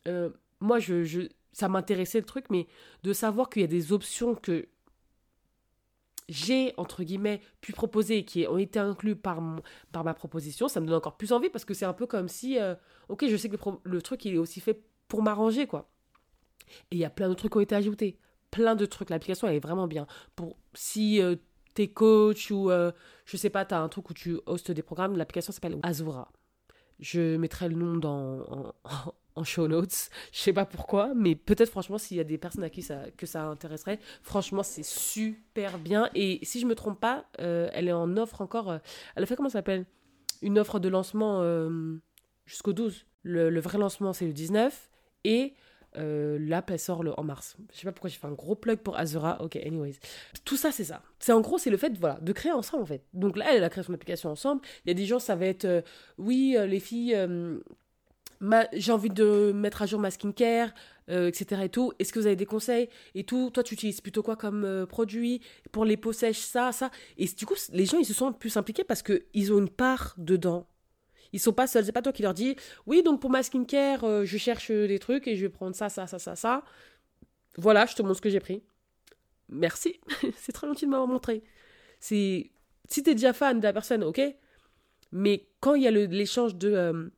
euh, 0.08 0.30
moi, 0.60 0.80
ça 1.54 1.70
m'intéressait 1.70 2.20
le 2.20 2.26
truc, 2.26 2.46
mais 2.50 2.68
de 3.04 3.14
savoir 3.14 3.50
qu'il 3.50 3.62
y 3.62 3.66
a 3.66 3.68
des 3.68 3.94
options 3.94 4.36
que 4.36 4.68
j'ai, 6.30 6.74
entre 6.78 7.04
guillemets, 7.04 7.42
pu 7.60 7.74
proposer 7.74 8.20
et 8.20 8.26
qui 8.26 8.48
ont 8.48 8.58
été 8.58 8.80
inclus 8.80 9.16
par, 9.16 9.42
par 9.92 10.04
ma 10.04 10.14
proposition, 10.14 10.68
ça 10.70 10.80
me 10.80 10.86
donne 10.86 10.96
encore 10.96 11.18
plus 11.18 11.34
envie 11.34 11.50
parce 11.50 11.66
que 11.66 11.74
c'est 11.74 11.86
un 11.86 11.94
peu 11.94 12.08
comme 12.08 12.30
si, 12.30 12.58
euh, 12.58 12.74
ok, 13.10 13.26
je 13.28 13.36
sais 13.36 13.50
que 13.50 13.58
le, 13.58 13.78
le, 13.84 14.02
truc, 14.02 14.24
il 14.26 14.36
est 14.36 14.38
aussi 14.38 14.62
fait 14.62 14.82
pour 15.10 15.22
m'arranger, 15.22 15.68
quoi. 15.68 15.90
Et 16.92 16.96
il 16.96 17.00
y 17.00 17.06
a 17.06 17.10
plein 17.10 17.30
de 17.30 17.34
trucs 17.34 17.52
qui 17.52 17.58
ont 17.58 17.62
été 17.62 17.76
ajoutés. 17.76 18.18
Plein 18.52 18.76
de 18.76 18.86
trucs. 18.86 19.10
L'application, 19.10 19.48
elle 19.48 19.56
est 19.56 19.60
vraiment 19.60 19.88
bien. 19.88 20.08
Pour 20.36 20.58
si 20.74 21.22
euh, 21.22 21.36
t'es 21.74 21.88
coach 21.88 22.52
ou, 22.52 22.70
euh, 22.70 22.92
je 23.26 23.38
sais 23.38 23.50
pas, 23.50 23.66
t'as 23.66 23.80
un 23.80 23.90
truc 23.90 24.10
où 24.10 24.14
tu 24.14 24.38
hostes 24.46 24.72
des 24.72 24.82
programmes, 24.82 25.18
l'application 25.18 25.54
s'appelle 25.54 25.78
Azura. 25.84 26.32
Je 27.00 27.38
mettrai 27.38 27.70
le 27.70 27.76
nom 27.76 27.98
dans, 27.98 28.74
en, 29.36 29.44
show 29.44 29.68
notes. 29.68 30.10
Je 30.32 30.40
sais 30.40 30.54
pas 30.54 30.66
pourquoi, 30.66 31.14
mais 31.16 31.36
peut-être 31.36 31.70
franchement 31.70 31.98
s'il 31.98 32.18
y 32.18 32.20
a 32.20 32.24
des 32.24 32.38
personnes 32.38 32.64
à 32.64 32.70
qui 32.70 32.82
ça, 32.82 33.06
que 33.18 33.26
ça 33.26 33.46
intéresserait, 33.46 34.00
franchement 34.22 34.64
c'est 34.64 34.86
super 34.86 35.80
bien. 35.80 36.10
Et 36.14 36.40
si 36.44 36.60
je 36.60 36.66
me 36.66 36.76
trompe 36.76 37.00
pas, 37.00 37.26
euh, 37.40 37.70
elle 37.74 37.88
est 37.88 37.94
en 37.94 38.18
offre 38.18 38.42
encore. 38.42 38.80
Elle 39.16 39.24
a 39.24 39.26
fait 39.26 39.36
comment 39.36 39.50
ça 39.50 39.60
s'appelle? 39.60 39.86
Une 40.42 40.60
offre 40.60 40.80
de 40.80 40.90
lancement 40.90 41.42
jusqu'au 42.46 42.74
12. 42.74 43.06
Le, 43.24 43.52
le, 43.52 43.62
vrai 43.62 43.78
lancement 43.78 44.14
c'est 44.14 44.26
le 44.26 44.34
19 44.34 44.90
et 45.26 45.54
l'app 45.96 46.72
elle 46.72 46.80
sort 46.80 47.04
le, 47.04 47.18
en 47.20 47.24
mars. 47.24 47.58
Je 47.74 47.80
sais 47.80 47.86
pas 47.86 47.92
pourquoi 47.92 48.10
j'ai 48.10 48.18
fait 48.18 48.28
un 48.28 48.34
gros 48.34 48.56
plug 48.56 48.80
pour 48.80 48.98
Azura. 48.98 49.42
Ok, 49.42 49.56
anyways. 49.56 49.96
Tout 50.46 50.58
ça 50.58 50.72
c'est 50.72 50.86
ça. 50.86 51.02
C'est 51.20 51.34
en 51.34 51.42
gros 51.42 51.58
c'est 51.58 51.70
le 51.70 51.78
fait 51.78 51.98
voilà 51.98 52.20
de 52.22 52.32
créer 52.34 52.52
ensemble 52.52 52.84
en 52.84 52.88
fait. 52.88 53.04
Donc 53.14 53.38
là 53.38 53.54
elle 53.54 53.64
a 53.64 53.70
créé 53.70 53.84
son 53.84 53.94
application 53.94 54.30
ensemble. 54.30 54.62
Il 54.86 54.90
y 54.90 54.92
a 54.92 54.96
des 54.96 55.06
gens 55.06 55.20
ça 55.20 55.36
va 55.36 55.46
être 55.46 55.84
oui 56.18 56.56
les 56.68 56.80
filles 56.80 57.16
j'ai 58.74 58.92
envie 58.92 59.10
de 59.10 59.52
mettre 59.54 59.82
à 59.82 59.86
jour 59.86 60.00
ma 60.00 60.12
skincare, 60.12 60.74
euh, 61.10 61.28
etc. 61.28 61.64
et 61.64 61.70
tout. 61.70 61.94
Est-ce 62.00 62.12
que 62.12 62.20
vous 62.20 62.26
avez 62.26 62.36
des 62.36 62.46
conseils 62.46 62.90
et 63.16 63.24
tout? 63.24 63.50
Toi, 63.52 63.64
tu 63.64 63.74
utilises 63.74 64.02
plutôt 64.02 64.24
quoi 64.24 64.36
comme 64.36 64.64
euh, 64.64 64.86
produit 64.86 65.42
pour 65.72 65.86
les 65.86 65.98
peaux 65.98 66.14
sèches, 66.14 66.40
ça, 66.40 66.72
ça? 66.72 66.90
Et 67.18 67.26
du 67.26 67.46
coup, 67.46 67.56
les 67.72 67.86
gens, 67.86 68.00
ils 68.00 68.06
se 68.06 68.14
sont 68.14 68.34
plus 68.34 68.58
impliqués 68.58 68.84
parce 68.84 69.04
qu'ils 69.04 69.54
ont 69.54 69.60
une 69.60 69.70
part 69.70 70.16
dedans. 70.18 70.68
Ils 71.34 71.40
sont 71.40 71.54
pas 71.54 71.68
seuls. 71.68 71.86
C'est 71.86 71.92
pas 71.92 72.02
toi 72.02 72.14
qui 72.14 72.24
leur 72.24 72.34
dis 72.34 72.56
oui, 72.86 73.04
donc 73.04 73.22
pour 73.22 73.30
ma 73.30 73.44
skincare, 73.44 74.04
euh, 74.04 74.26
je 74.26 74.38
cherche 74.38 74.72
des 74.72 75.00
trucs 75.00 75.28
et 75.28 75.36
je 75.36 75.42
vais 75.42 75.50
prendre 75.50 75.76
ça, 75.76 75.90
ça, 75.90 76.08
ça, 76.08 76.20
ça, 76.20 76.36
ça. 76.36 76.64
Voilà, 77.58 77.86
je 77.86 77.96
te 77.96 78.02
montre 78.02 78.18
ce 78.18 78.22
que 78.22 78.30
j'ai 78.30 78.40
pris. 78.40 78.64
Merci. 79.50 80.00
c'est 80.38 80.52
très 80.52 80.68
gentil 80.68 80.86
de 80.86 80.92
m'avoir 80.92 81.08
montré. 81.08 81.44
Si 82.00 82.52
t'es 82.90 83.14
déjà 83.14 83.34
fan 83.34 83.60
de 83.60 83.64
la 83.64 83.74
personne, 83.74 84.04
ok. 84.04 84.22
Mais 85.12 85.48
quand 85.60 85.76
il 85.76 85.84
y 85.84 85.88
a 85.88 85.92
l'échange 85.92 86.56
de 86.56 87.12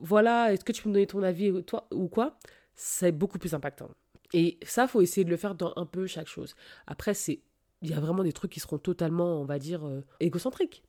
voilà, 0.00 0.52
est-ce 0.52 0.64
que 0.64 0.72
tu 0.72 0.82
peux 0.82 0.88
me 0.88 0.94
donner 0.94 1.06
ton 1.06 1.22
avis 1.22 1.62
toi, 1.64 1.86
ou 1.92 2.08
quoi 2.08 2.38
C'est 2.74 3.12
beaucoup 3.12 3.38
plus 3.38 3.54
impactant. 3.54 3.90
Et 4.32 4.58
ça, 4.62 4.88
faut 4.88 5.00
essayer 5.00 5.24
de 5.24 5.30
le 5.30 5.36
faire 5.36 5.54
dans 5.54 5.72
un 5.76 5.86
peu 5.86 6.06
chaque 6.06 6.26
chose. 6.26 6.54
Après, 6.86 7.14
c'est 7.14 7.40
il 7.82 7.90
y 7.90 7.94
a 7.94 8.00
vraiment 8.00 8.22
des 8.22 8.32
trucs 8.32 8.50
qui 8.50 8.60
seront 8.60 8.78
totalement, 8.78 9.40
on 9.40 9.44
va 9.44 9.58
dire, 9.58 9.86
euh, 9.86 10.00
égocentriques. 10.18 10.82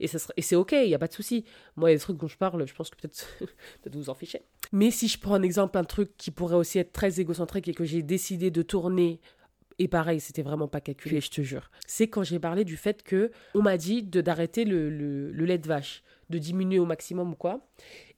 Et, 0.00 0.06
ça 0.06 0.18
et 0.36 0.42
c'est 0.42 0.56
ok, 0.56 0.72
il 0.72 0.88
n'y 0.88 0.94
a 0.94 0.98
pas 0.98 1.06
de 1.06 1.12
souci. 1.12 1.44
Moi, 1.76 1.92
des 1.92 1.98
trucs 1.98 2.16
dont 2.16 2.26
je 2.26 2.36
parle, 2.36 2.66
je 2.66 2.74
pense 2.74 2.90
que 2.90 2.96
peut-être 2.96 3.26
peut 3.82 3.90
vous 3.92 4.10
en 4.10 4.14
fichez. 4.14 4.42
Mais 4.72 4.90
si 4.90 5.08
je 5.08 5.18
prends 5.18 5.34
un 5.34 5.42
exemple, 5.42 5.78
un 5.78 5.84
truc 5.84 6.16
qui 6.16 6.30
pourrait 6.30 6.56
aussi 6.56 6.78
être 6.78 6.92
très 6.92 7.20
égocentrique 7.20 7.68
et 7.68 7.74
que 7.74 7.84
j'ai 7.84 8.02
décidé 8.02 8.50
de 8.50 8.62
tourner, 8.62 9.20
et 9.78 9.88
pareil, 9.88 10.20
c'était 10.20 10.42
vraiment 10.42 10.68
pas 10.68 10.80
calculé, 10.80 11.20
je 11.20 11.30
te 11.30 11.42
jure. 11.42 11.70
C'est 11.86 12.08
quand 12.08 12.22
j'ai 12.22 12.38
parlé 12.38 12.64
du 12.64 12.76
fait 12.76 13.02
que 13.02 13.30
on 13.54 13.62
m'a 13.62 13.76
dit 13.76 14.02
d'arrêter 14.02 14.64
le, 14.64 14.88
le, 14.90 15.32
le 15.32 15.44
lait 15.44 15.58
de 15.58 15.66
vache, 15.66 16.02
de 16.30 16.38
diminuer 16.38 16.78
au 16.78 16.86
maximum 16.86 17.32
ou 17.32 17.36
quoi 17.36 17.60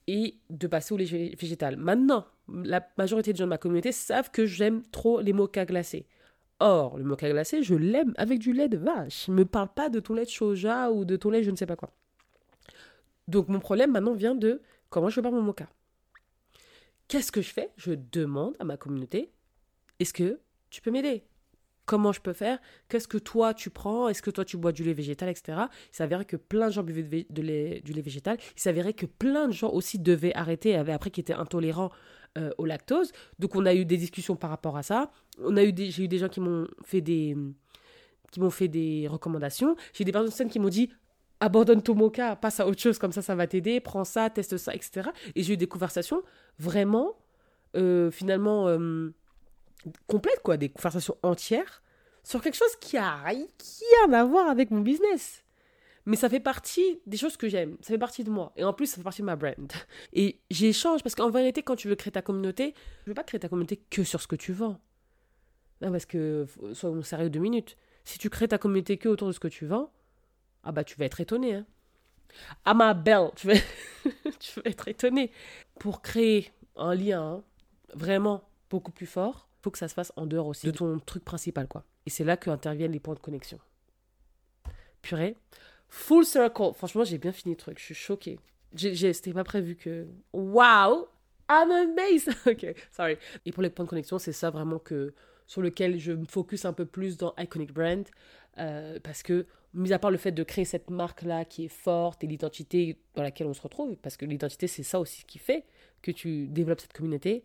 et 0.07 0.39
de 0.51 0.67
passer 0.67 0.95
au 0.95 0.97
lait 0.97 1.05
végétal. 1.05 1.77
Maintenant, 1.77 2.27
la 2.49 2.87
majorité 2.97 3.33
des 3.33 3.39
gens 3.39 3.45
de 3.45 3.51
ma 3.51 3.59
communauté 3.59 3.93
savent 3.93 4.31
que 4.31 4.47
j'aime 4.47 4.83
trop 4.93 5.21
les 5.21 5.33
mochas 5.33 5.65
glacés. 5.65 6.07
Or, 6.59 6.97
le 6.97 7.05
mocha 7.05 7.29
glacé, 7.31 7.63
je 7.63 7.75
l'aime 7.75 8.15
avec 8.17 8.39
du 8.39 8.53
lait 8.53 8.69
de 8.69 8.79
vache. 8.79 9.29
Ne 9.29 9.35
me 9.35 9.45
parle 9.45 9.69
pas 9.69 9.89
de 9.91 10.01
ton 10.01 10.15
lait 10.15 10.25
de 10.25 10.31
soja 10.31 10.91
ou 10.91 11.05
de 11.05 11.17
ton 11.17 11.31
lait 11.31 11.43
je 11.43 11.51
ne 11.51 11.57
sais 11.57 11.67
pas 11.67 11.77
quoi. 11.77 11.91
Donc 13.29 13.49
mon 13.49 13.61
problème 13.61 13.93
maintenant 13.93 14.15
vient 14.15 14.35
de 14.35 14.63
comment 14.89 15.09
je 15.09 15.15
prépare 15.15 15.33
mon 15.33 15.43
mocha. 15.43 15.69
Qu'est-ce 17.09 17.31
que 17.31 17.43
je 17.43 17.53
fais? 17.53 17.71
Je 17.77 17.93
demande 17.93 18.57
à 18.59 18.65
ma 18.65 18.77
communauté, 18.77 19.31
est-ce 20.01 20.13
que 20.13 20.41
tu 20.71 20.81
peux 20.81 20.91
m'aider? 20.91 21.25
Comment 21.87 22.13
je 22.13 22.21
peux 22.21 22.33
faire, 22.33 22.59
qu'est-ce 22.89 23.09
que 23.09 23.19
toi 23.19 23.55
tu 23.55 23.71
prends, 23.71 24.09
est-ce 24.09 24.21
que 24.21 24.31
toi 24.31 24.45
tu 24.45 24.57
bois 24.57 24.73
du 24.73 24.85
lait 24.85 24.93
végétal, 24.93 25.29
etc. 25.29 25.59
Il 25.93 25.97
s'avérait 25.97 26.25
que 26.25 26.37
plein 26.37 26.67
de 26.67 26.73
gens 26.73 26.83
buvaient 26.83 27.27
du 27.31 27.43
lait 27.43 28.03
végétal. 28.03 28.37
Il 28.57 28.61
s'avérait 28.61 28.93
que 28.93 29.07
plein 29.07 29.47
de 29.47 29.53
gens 29.53 29.71
aussi 29.71 29.99
devaient 29.99 30.35
arrêter, 30.35 30.77
avaient 30.77 30.93
après 30.93 31.11
qui 31.11 31.21
étaient 31.21 31.33
intolérants 31.33 31.91
euh, 32.37 32.51
au 32.59 32.67
lactose. 32.67 33.13
Donc 33.39 33.55
on 33.55 33.65
a 33.65 33.75
eu 33.75 33.85
des 33.85 33.97
discussions 33.97 34.37
par 34.37 34.51
rapport 34.51 34.77
à 34.77 34.83
ça. 34.83 35.11
On 35.39 35.57
a 35.57 35.65
eu 35.65 35.73
j'ai 35.77 36.05
eu 36.05 36.09
des 36.09 36.19
gens 36.19 36.29
qui 36.29 36.41
m'ont 36.41 36.67
fait 36.85 37.01
des 37.01 37.37
qui 38.33 38.41
m'ont 38.41 38.51
fait 38.51 38.69
des 38.69 39.07
recommandations. 39.09 39.77
J'ai 39.95 40.05
des 40.05 40.13
personnes 40.13 40.51
qui 40.51 40.59
m'ont 40.59 40.69
dit 40.69 40.91
abandonne 41.41 41.83
ton 41.83 41.95
mocha, 41.95 42.37
passe 42.37 42.61
à 42.61 42.67
autre 42.67 42.81
chose, 42.81 42.99
comme 42.99 43.13
ça 43.13 43.23
ça 43.23 43.35
va 43.35 43.47
t'aider, 43.47 43.81
prends 43.81 44.05
ça, 44.05 44.29
teste 44.31 44.57
ça, 44.57 44.75
etc. 44.75 45.11
Et 45.35 45.43
j'ai 45.43 45.55
eu 45.55 45.57
des 45.57 45.67
conversations 45.67 46.23
vraiment 46.59 47.15
euh, 47.77 48.11
finalement 48.11 48.69
euh, 48.69 49.15
complète, 50.07 50.41
quoi, 50.43 50.57
des 50.57 50.69
conversations 50.69 51.17
entières 51.23 51.83
sur 52.27 52.43
quelque 52.43 52.57
chose 52.57 52.75
qui 52.81 52.97
a 52.97 53.15
rien 53.19 54.13
à 54.13 54.25
voir 54.25 54.49
avec 54.49 54.73
mon 54.73 54.81
business. 54.81 55.45
Mais 56.07 56.17
ça 56.17 56.29
fait 56.29 56.41
partie 56.41 57.01
des 57.07 57.17
choses 57.17 57.37
que 57.37 57.49
j'aime, 57.49 57.77
ça 57.81 57.89
fait 57.89 57.99
partie 57.99 58.25
de 58.25 58.31
moi. 58.31 58.53
Et 58.57 58.65
en 58.65 58.73
plus, 58.73 58.87
ça 58.87 58.97
fait 58.97 59.05
partie 59.05 59.23
de 59.23 59.27
ma 59.27 59.37
brand. 59.37 59.73
Et 60.13 60.41
j'échange, 60.51 61.05
parce 61.05 61.15
qu'en 61.15 61.31
vérité, 61.31 61.63
quand 61.63 61.77
tu 61.77 61.87
veux 61.87 61.95
créer 61.95 62.11
ta 62.11 62.23
communauté, 62.23 62.75
je 63.05 63.11
veux 63.11 63.15
pas 63.15 63.23
créer 63.23 63.39
ta 63.39 63.49
communauté 63.49 63.77
que 63.77 64.03
sur 64.03 64.21
ce 64.21 64.27
que 64.27 64.35
tu 64.35 64.53
vends. 64.53 64.81
Non, 65.81 65.93
parce 65.93 66.05
que, 66.05 66.47
soyons 66.73 67.03
sérieux 67.03 67.31
deux 67.31 67.39
minutes. 67.39 67.77
Si 68.03 68.19
tu 68.19 68.29
crées 68.29 68.49
ta 68.49 68.59
communauté 68.59 68.99
que 68.99 69.09
autour 69.09 69.29
de 69.29 69.33
ce 69.33 69.41
que 69.41 69.49
tu 69.49 69.65
vends, 69.67 69.93
ah 70.65 70.73
bah 70.73 70.83
tu 70.83 70.97
vas 70.97 71.05
être 71.05 71.21
étonné. 71.21 71.55
Hein. 71.55 71.67
Ah 72.65 72.75
ma 72.75 72.93
belle, 72.95 73.31
tu 73.37 73.47
vas, 73.47 73.55
tu 74.41 74.61
vas 74.61 74.63
être 74.69 74.89
étonné. 74.89 75.31
Pour 75.79 76.03
créer 76.03 76.51
un 76.75 76.95
lien 76.95 77.23
hein, 77.23 77.45
vraiment 77.95 78.49
beaucoup 78.69 78.91
plus 78.91 79.07
fort, 79.07 79.49
faut 79.63 79.71
que 79.71 79.79
ça 79.79 79.89
se 79.89 79.95
fasse 79.95 80.13
en 80.17 80.27
dehors 80.27 80.47
aussi 80.47 80.67
de 80.67 80.73
ton 80.73 80.99
truc 80.99 81.25
principal, 81.25 81.69
quoi. 81.69 81.85
Et 82.07 82.11
c'est 82.11 82.25
là 82.25 82.37
que 82.37 82.51
interviennent 82.51 82.93
les 82.93 83.01
points 83.01 83.15
de 83.15 83.21
connexion. 83.21 83.59
Purée. 85.03 85.37
Full 85.89 86.25
circle. 86.25 86.73
Franchement, 86.75 87.05
j'ai 87.05 87.19
bien 87.19 87.33
fini 87.33 87.55
le 87.55 87.59
truc. 87.59 87.79
Je 87.79 87.85
suis 87.85 87.95
choquée. 87.95 88.39
C'était 88.77 89.33
pas 89.33 89.45
prévu 89.45 89.77
que. 89.77 90.07
Wow! 90.33 91.09
I'm 91.49 91.71
amazed! 91.71 92.35
ok, 92.47 92.75
sorry. 92.93 93.17
Et 93.45 93.53
pour 93.53 93.63
les 93.63 93.71
points 93.71 93.85
de 93.85 93.91
connexion, 93.91 94.19
c'est 94.19 94.33
ça 94.33 94.51
vraiment 94.51 94.79
que 94.79 95.15
sur 95.47 95.63
lequel 95.63 95.99
je 95.99 96.13
me 96.13 96.25
focus 96.25 96.65
un 96.65 96.73
peu 96.73 96.87
plus 96.87 97.17
dans 97.17 97.35
Iconic 97.39 97.73
Brand. 97.73 98.07
Euh, 98.59 98.99
parce 99.03 99.23
que, 99.23 99.47
mis 99.75 99.93
à 99.93 99.99
part 99.99 100.11
le 100.11 100.17
fait 100.17 100.33
de 100.33 100.43
créer 100.43 100.65
cette 100.65 100.91
marque-là 100.91 101.45
qui 101.45 101.67
est 101.67 101.69
forte 101.69 102.25
et 102.25 102.27
l'identité 102.27 102.99
dans 103.15 103.23
laquelle 103.23 103.47
on 103.47 103.55
se 103.55 103.61
retrouve, 103.61 103.97
parce 103.97 104.17
que 104.17 104.25
l'identité, 104.25 104.67
c'est 104.67 104.83
ça 104.83 104.99
aussi 104.99 105.25
qui 105.25 105.39
fait 105.39 105.65
que 106.03 106.11
tu 106.11 106.49
développes 106.49 106.81
cette 106.81 106.93
communauté, 106.93 107.45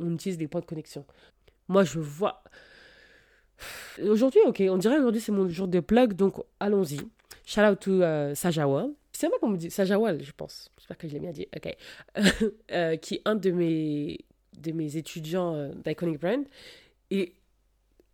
on 0.00 0.14
utilise 0.14 0.38
des 0.38 0.48
points 0.48 0.60
de 0.60 0.66
connexion. 0.66 1.04
Moi, 1.70 1.84
je 1.84 2.00
vois. 2.00 2.42
Aujourd'hui, 4.02 4.40
ok, 4.44 4.60
on 4.68 4.76
dirait 4.76 4.98
aujourd'hui 4.98 5.20
c'est 5.20 5.30
mon 5.30 5.48
jour 5.48 5.68
de 5.68 5.78
plug, 5.78 6.14
donc 6.14 6.34
allons-y. 6.58 6.98
Shout 7.46 7.60
out 7.60 7.78
to 7.78 8.02
uh, 8.02 8.34
Sajawal. 8.34 8.90
C'est 9.12 9.28
moi 9.28 9.38
qu'on 9.38 9.50
me 9.50 9.56
dit 9.56 9.70
Sajawal, 9.70 10.20
je 10.20 10.32
pense. 10.32 10.72
J'espère 10.78 10.98
que 10.98 11.06
je 11.06 11.12
l'ai 11.12 11.20
bien 11.20 11.30
dit. 11.30 11.46
Ok. 11.54 11.76
Euh, 12.72 12.96
qui 12.96 13.14
est 13.14 13.22
un 13.24 13.36
de 13.36 13.52
mes, 13.52 14.18
de 14.58 14.72
mes 14.72 14.96
étudiants 14.96 15.54
euh, 15.54 15.72
d'Iconic 15.84 16.20
Brand. 16.20 16.44
Et 17.12 17.34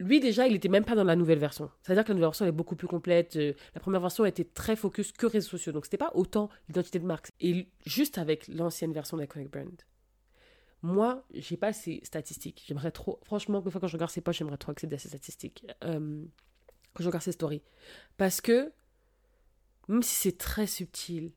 lui, 0.01 0.21
déjà, 0.21 0.47
il 0.47 0.53
n'était 0.53 0.69
même 0.69 0.85
pas 0.85 0.95
dans 0.95 1.05
la 1.05 1.17
nouvelle 1.17 1.39
version. 1.39 1.71
C'est-à-dire 1.83 2.05
que 2.05 2.09
la 2.09 2.15
nouvelle 2.15 2.29
version 2.29 2.45
est 2.45 2.53
beaucoup 2.53 2.77
plus 2.77 2.89
complète. 2.89 3.37
Euh, 3.37 3.55
la 3.75 3.81
première 3.81 4.03
version 4.03 4.27
était 4.27 4.45
très 4.45 4.77
focus 4.77 5.13
que 5.13 5.25
réseaux 5.25 5.49
sociaux. 5.49 5.73
Donc, 5.73 5.87
c'était 5.87 5.97
pas 5.97 6.11
autant 6.15 6.51
l'identité 6.69 6.99
de 6.99 7.07
marque. 7.07 7.31
Et 7.41 7.69
juste 7.87 8.19
avec 8.19 8.49
l'ancienne 8.49 8.93
version 8.93 9.17
d'Iconic 9.17 9.51
Brand. 9.51 9.83
Moi, 10.87 11.27
j'ai 11.35 11.57
pas 11.57 11.73
ces 11.73 11.99
statistiques. 12.05 12.63
J'aimerais 12.65 12.93
trop, 12.93 13.19
franchement, 13.25 13.61
une 13.65 13.73
fois 13.73 13.81
quand 13.81 13.89
je 13.89 13.97
regarde 13.97 14.13
ces 14.13 14.21
poches, 14.21 14.39
j'aimerais 14.39 14.57
trop 14.57 14.71
accéder 14.71 14.95
à 14.95 14.99
ces 15.01 15.09
statistiques. 15.09 15.67
Euh, 15.83 16.25
quand 16.95 17.03
je 17.03 17.09
regarde 17.09 17.25
ces 17.25 17.33
stories. 17.33 17.63
Parce 18.17 18.41
que, 18.41 18.73
même 19.89 20.05
si 20.05 20.15
c'est 20.15 20.39
très 20.39 20.69
subtil, 20.69 21.33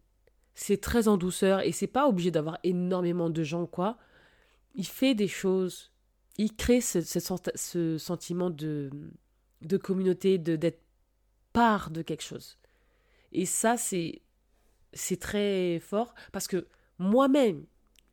c'est 0.54 0.80
très 0.80 1.08
en 1.08 1.18
douceur 1.18 1.62
et 1.62 1.72
c'est 1.72 1.88
pas 1.88 2.08
obligé 2.08 2.30
d'avoir 2.30 2.60
énormément 2.62 3.32
de 3.32 3.42
gens, 3.42 3.66
quoi, 3.66 3.98
il 4.76 4.86
fait 4.86 5.16
des 5.16 5.28
choses. 5.28 5.92
Il 6.38 6.56
crée 6.56 6.80
ce, 6.80 7.02
ce, 7.02 7.98
sentiment 7.98 8.52
de, 8.52 8.92
de 9.64 9.78
communauté, 9.78 10.38
de 10.38 10.58
d'être 10.58 10.84
part 11.54 11.90
de 11.90 12.04
quelque 12.04 12.24
chose. 12.24 12.60
Et 13.32 13.48
ça, 13.48 13.78
c'est, 13.78 14.22
c'est 14.94 15.20
très 15.20 15.80
fort 15.80 16.14
parce 16.32 16.48
que 16.48 16.68
moi-même, 17.00 17.66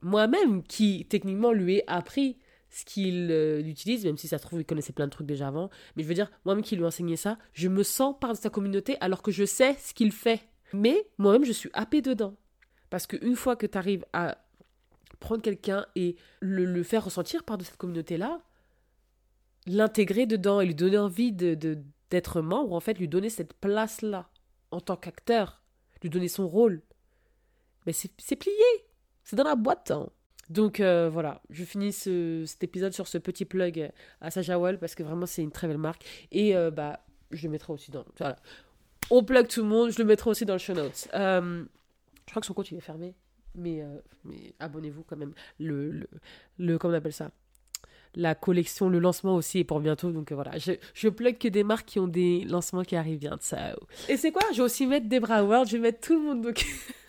moi-même 0.06 0.62
qui 0.62 1.04
techniquement 1.08 1.52
lui 1.52 1.78
ai 1.78 1.90
appris 1.90 2.38
ce 2.70 2.84
qu'il 2.84 3.28
euh, 3.32 3.60
utilise, 3.60 4.04
même 4.04 4.16
si 4.16 4.28
ça 4.28 4.38
trouve, 4.38 4.60
il 4.60 4.64
connaissait 4.64 4.92
plein 4.92 5.06
de 5.06 5.10
trucs 5.10 5.26
déjà 5.26 5.48
avant. 5.48 5.68
Mais 5.96 6.04
je 6.04 6.08
veux 6.08 6.14
dire, 6.14 6.30
moi-même 6.44 6.62
qui 6.62 6.76
lui 6.76 6.84
ai 6.84 6.86
enseigné 6.86 7.16
ça, 7.16 7.38
je 7.52 7.68
me 7.68 7.82
sens 7.82 8.14
part 8.20 8.32
de 8.32 8.38
sa 8.38 8.48
communauté 8.48 8.96
alors 9.00 9.20
que 9.20 9.32
je 9.32 9.44
sais 9.44 9.74
ce 9.80 9.94
qu'il 9.94 10.12
fait. 10.12 10.42
Mais 10.72 11.08
moi-même, 11.18 11.44
je 11.44 11.52
suis 11.52 11.70
happé 11.72 12.02
dedans. 12.02 12.36
Parce 12.88 13.08
qu'une 13.08 13.34
fois 13.34 13.56
que 13.56 13.66
tu 13.66 13.76
arrives 13.76 14.04
à 14.12 14.38
prendre 15.18 15.42
quelqu'un 15.42 15.86
et 15.96 16.14
le, 16.40 16.82
faire 16.84 17.04
ressentir 17.04 17.42
part 17.42 17.58
de 17.58 17.64
cette 17.64 17.76
communauté-là, 17.76 18.40
l'intégrer 19.66 20.26
dedans 20.26 20.60
et 20.60 20.66
lui 20.66 20.74
donner 20.76 20.98
envie 20.98 21.32
de, 21.32 21.82
d'être 22.10 22.42
membre, 22.42 22.74
en 22.74 22.80
fait, 22.80 22.98
lui 22.98 23.08
donner 23.08 23.28
cette 23.28 23.54
place-là 23.54 24.30
en 24.70 24.80
tant 24.80 24.96
qu'acteur, 24.96 25.64
lui 26.00 26.10
donner 26.10 26.28
son 26.28 26.46
rôle, 26.46 26.82
mais 27.86 27.92
c'est 27.92 28.36
plié. 28.36 28.54
C'est 29.26 29.34
dans 29.34 29.44
la 29.44 29.56
boîte. 29.56 29.90
Hein. 29.90 30.08
Donc 30.48 30.78
euh, 30.78 31.10
voilà, 31.12 31.42
je 31.50 31.64
finis 31.64 31.92
cet 31.92 32.62
épisode 32.62 32.92
sur 32.92 33.08
ce 33.08 33.18
petit 33.18 33.44
plug 33.44 33.90
à 34.20 34.30
Sajawal 34.30 34.78
parce 34.78 34.94
que 34.94 35.02
vraiment 35.02 35.26
c'est 35.26 35.42
une 35.42 35.50
très 35.50 35.66
belle 35.66 35.78
marque. 35.78 36.04
Et 36.30 36.56
euh, 36.56 36.70
bah, 36.70 37.00
je 37.32 37.42
le 37.42 37.50
mettrai 37.50 37.72
aussi 37.72 37.90
dans. 37.90 38.04
Voilà. 38.18 38.36
On 39.10 39.24
plug 39.24 39.48
tout 39.48 39.62
le 39.62 39.68
monde, 39.68 39.90
je 39.90 39.98
le 39.98 40.04
mettrai 40.04 40.30
aussi 40.30 40.44
dans 40.46 40.52
le 40.54 40.60
show 40.60 40.74
notes. 40.74 41.08
Euh, 41.14 41.64
je 42.26 42.30
crois 42.30 42.40
que 42.40 42.46
son 42.46 42.54
compte 42.54 42.70
il 42.70 42.78
est 42.78 42.80
fermé. 42.80 43.14
Mais, 43.56 43.82
mais 44.24 44.54
abonnez-vous 44.60 45.02
quand 45.02 45.16
même. 45.16 45.32
Le, 45.58 45.90
le, 45.90 46.08
le, 46.58 46.78
comment 46.78 46.92
on 46.92 46.96
appelle 46.96 47.12
ça? 47.12 47.30
La 48.14 48.34
collection, 48.34 48.90
le 48.90 48.98
lancement 48.98 49.34
aussi 49.34 49.60
est 49.60 49.64
pour 49.64 49.80
bientôt. 49.80 50.12
Donc 50.12 50.30
voilà, 50.30 50.56
je, 50.58 50.72
je 50.94 51.08
plug 51.08 51.38
que 51.38 51.48
des 51.48 51.64
marques 51.64 51.86
qui 51.86 51.98
ont 51.98 52.06
des 52.06 52.44
lancements 52.44 52.84
qui 52.84 52.94
arrivent 52.96 53.18
bien. 53.18 53.38
Ça. 53.40 53.74
Et 54.08 54.16
c'est 54.16 54.30
quoi? 54.30 54.42
Je 54.52 54.58
vais 54.58 54.62
aussi 54.62 54.86
mettre 54.86 55.08
Debra 55.08 55.42
World. 55.42 55.68
Je 55.68 55.78
vais 55.78 55.82
mettre 55.82 56.06
tout 56.06 56.14
le 56.14 56.20
monde. 56.20 56.42
Donc... 56.42 56.64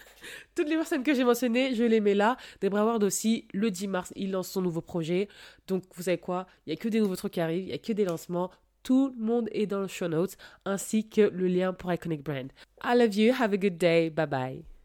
Toutes 0.57 0.69
les 0.69 0.75
personnes 0.75 1.03
que 1.03 1.13
j'ai 1.13 1.23
mentionnées, 1.23 1.75
je 1.75 1.83
les 1.83 1.99
mets 1.99 2.15
là. 2.15 2.35
Debra 2.61 2.83
Ward 2.83 3.03
aussi, 3.03 3.47
le 3.53 3.69
10 3.69 3.87
mars, 3.89 4.11
il 4.15 4.31
lance 4.31 4.49
son 4.49 4.63
nouveau 4.63 4.81
projet. 4.81 5.27
Donc, 5.67 5.83
vous 5.93 6.01
savez 6.01 6.17
quoi? 6.17 6.47
Il 6.65 6.71
n'y 6.71 6.73
a 6.73 6.77
que 6.77 6.87
des 6.87 6.99
nouveaux 6.99 7.15
trucs 7.15 7.33
qui 7.33 7.41
arrivent, 7.41 7.65
il 7.65 7.67
n'y 7.67 7.73
a 7.73 7.77
que 7.77 7.93
des 7.93 8.05
lancements. 8.05 8.49
Tout 8.81 9.13
le 9.15 9.23
monde 9.23 9.49
est 9.51 9.67
dans 9.67 9.81
le 9.81 9.87
show 9.87 10.07
notes, 10.07 10.35
ainsi 10.65 11.07
que 11.07 11.21
le 11.21 11.47
lien 11.47 11.73
pour 11.73 11.93
Iconic 11.93 12.23
Brand. 12.23 12.51
I 12.83 12.97
love 12.97 13.15
you. 13.15 13.35
Have 13.39 13.53
a 13.53 13.57
good 13.57 13.77
day. 13.77 14.09
Bye 14.09 14.25
bye. 14.25 14.76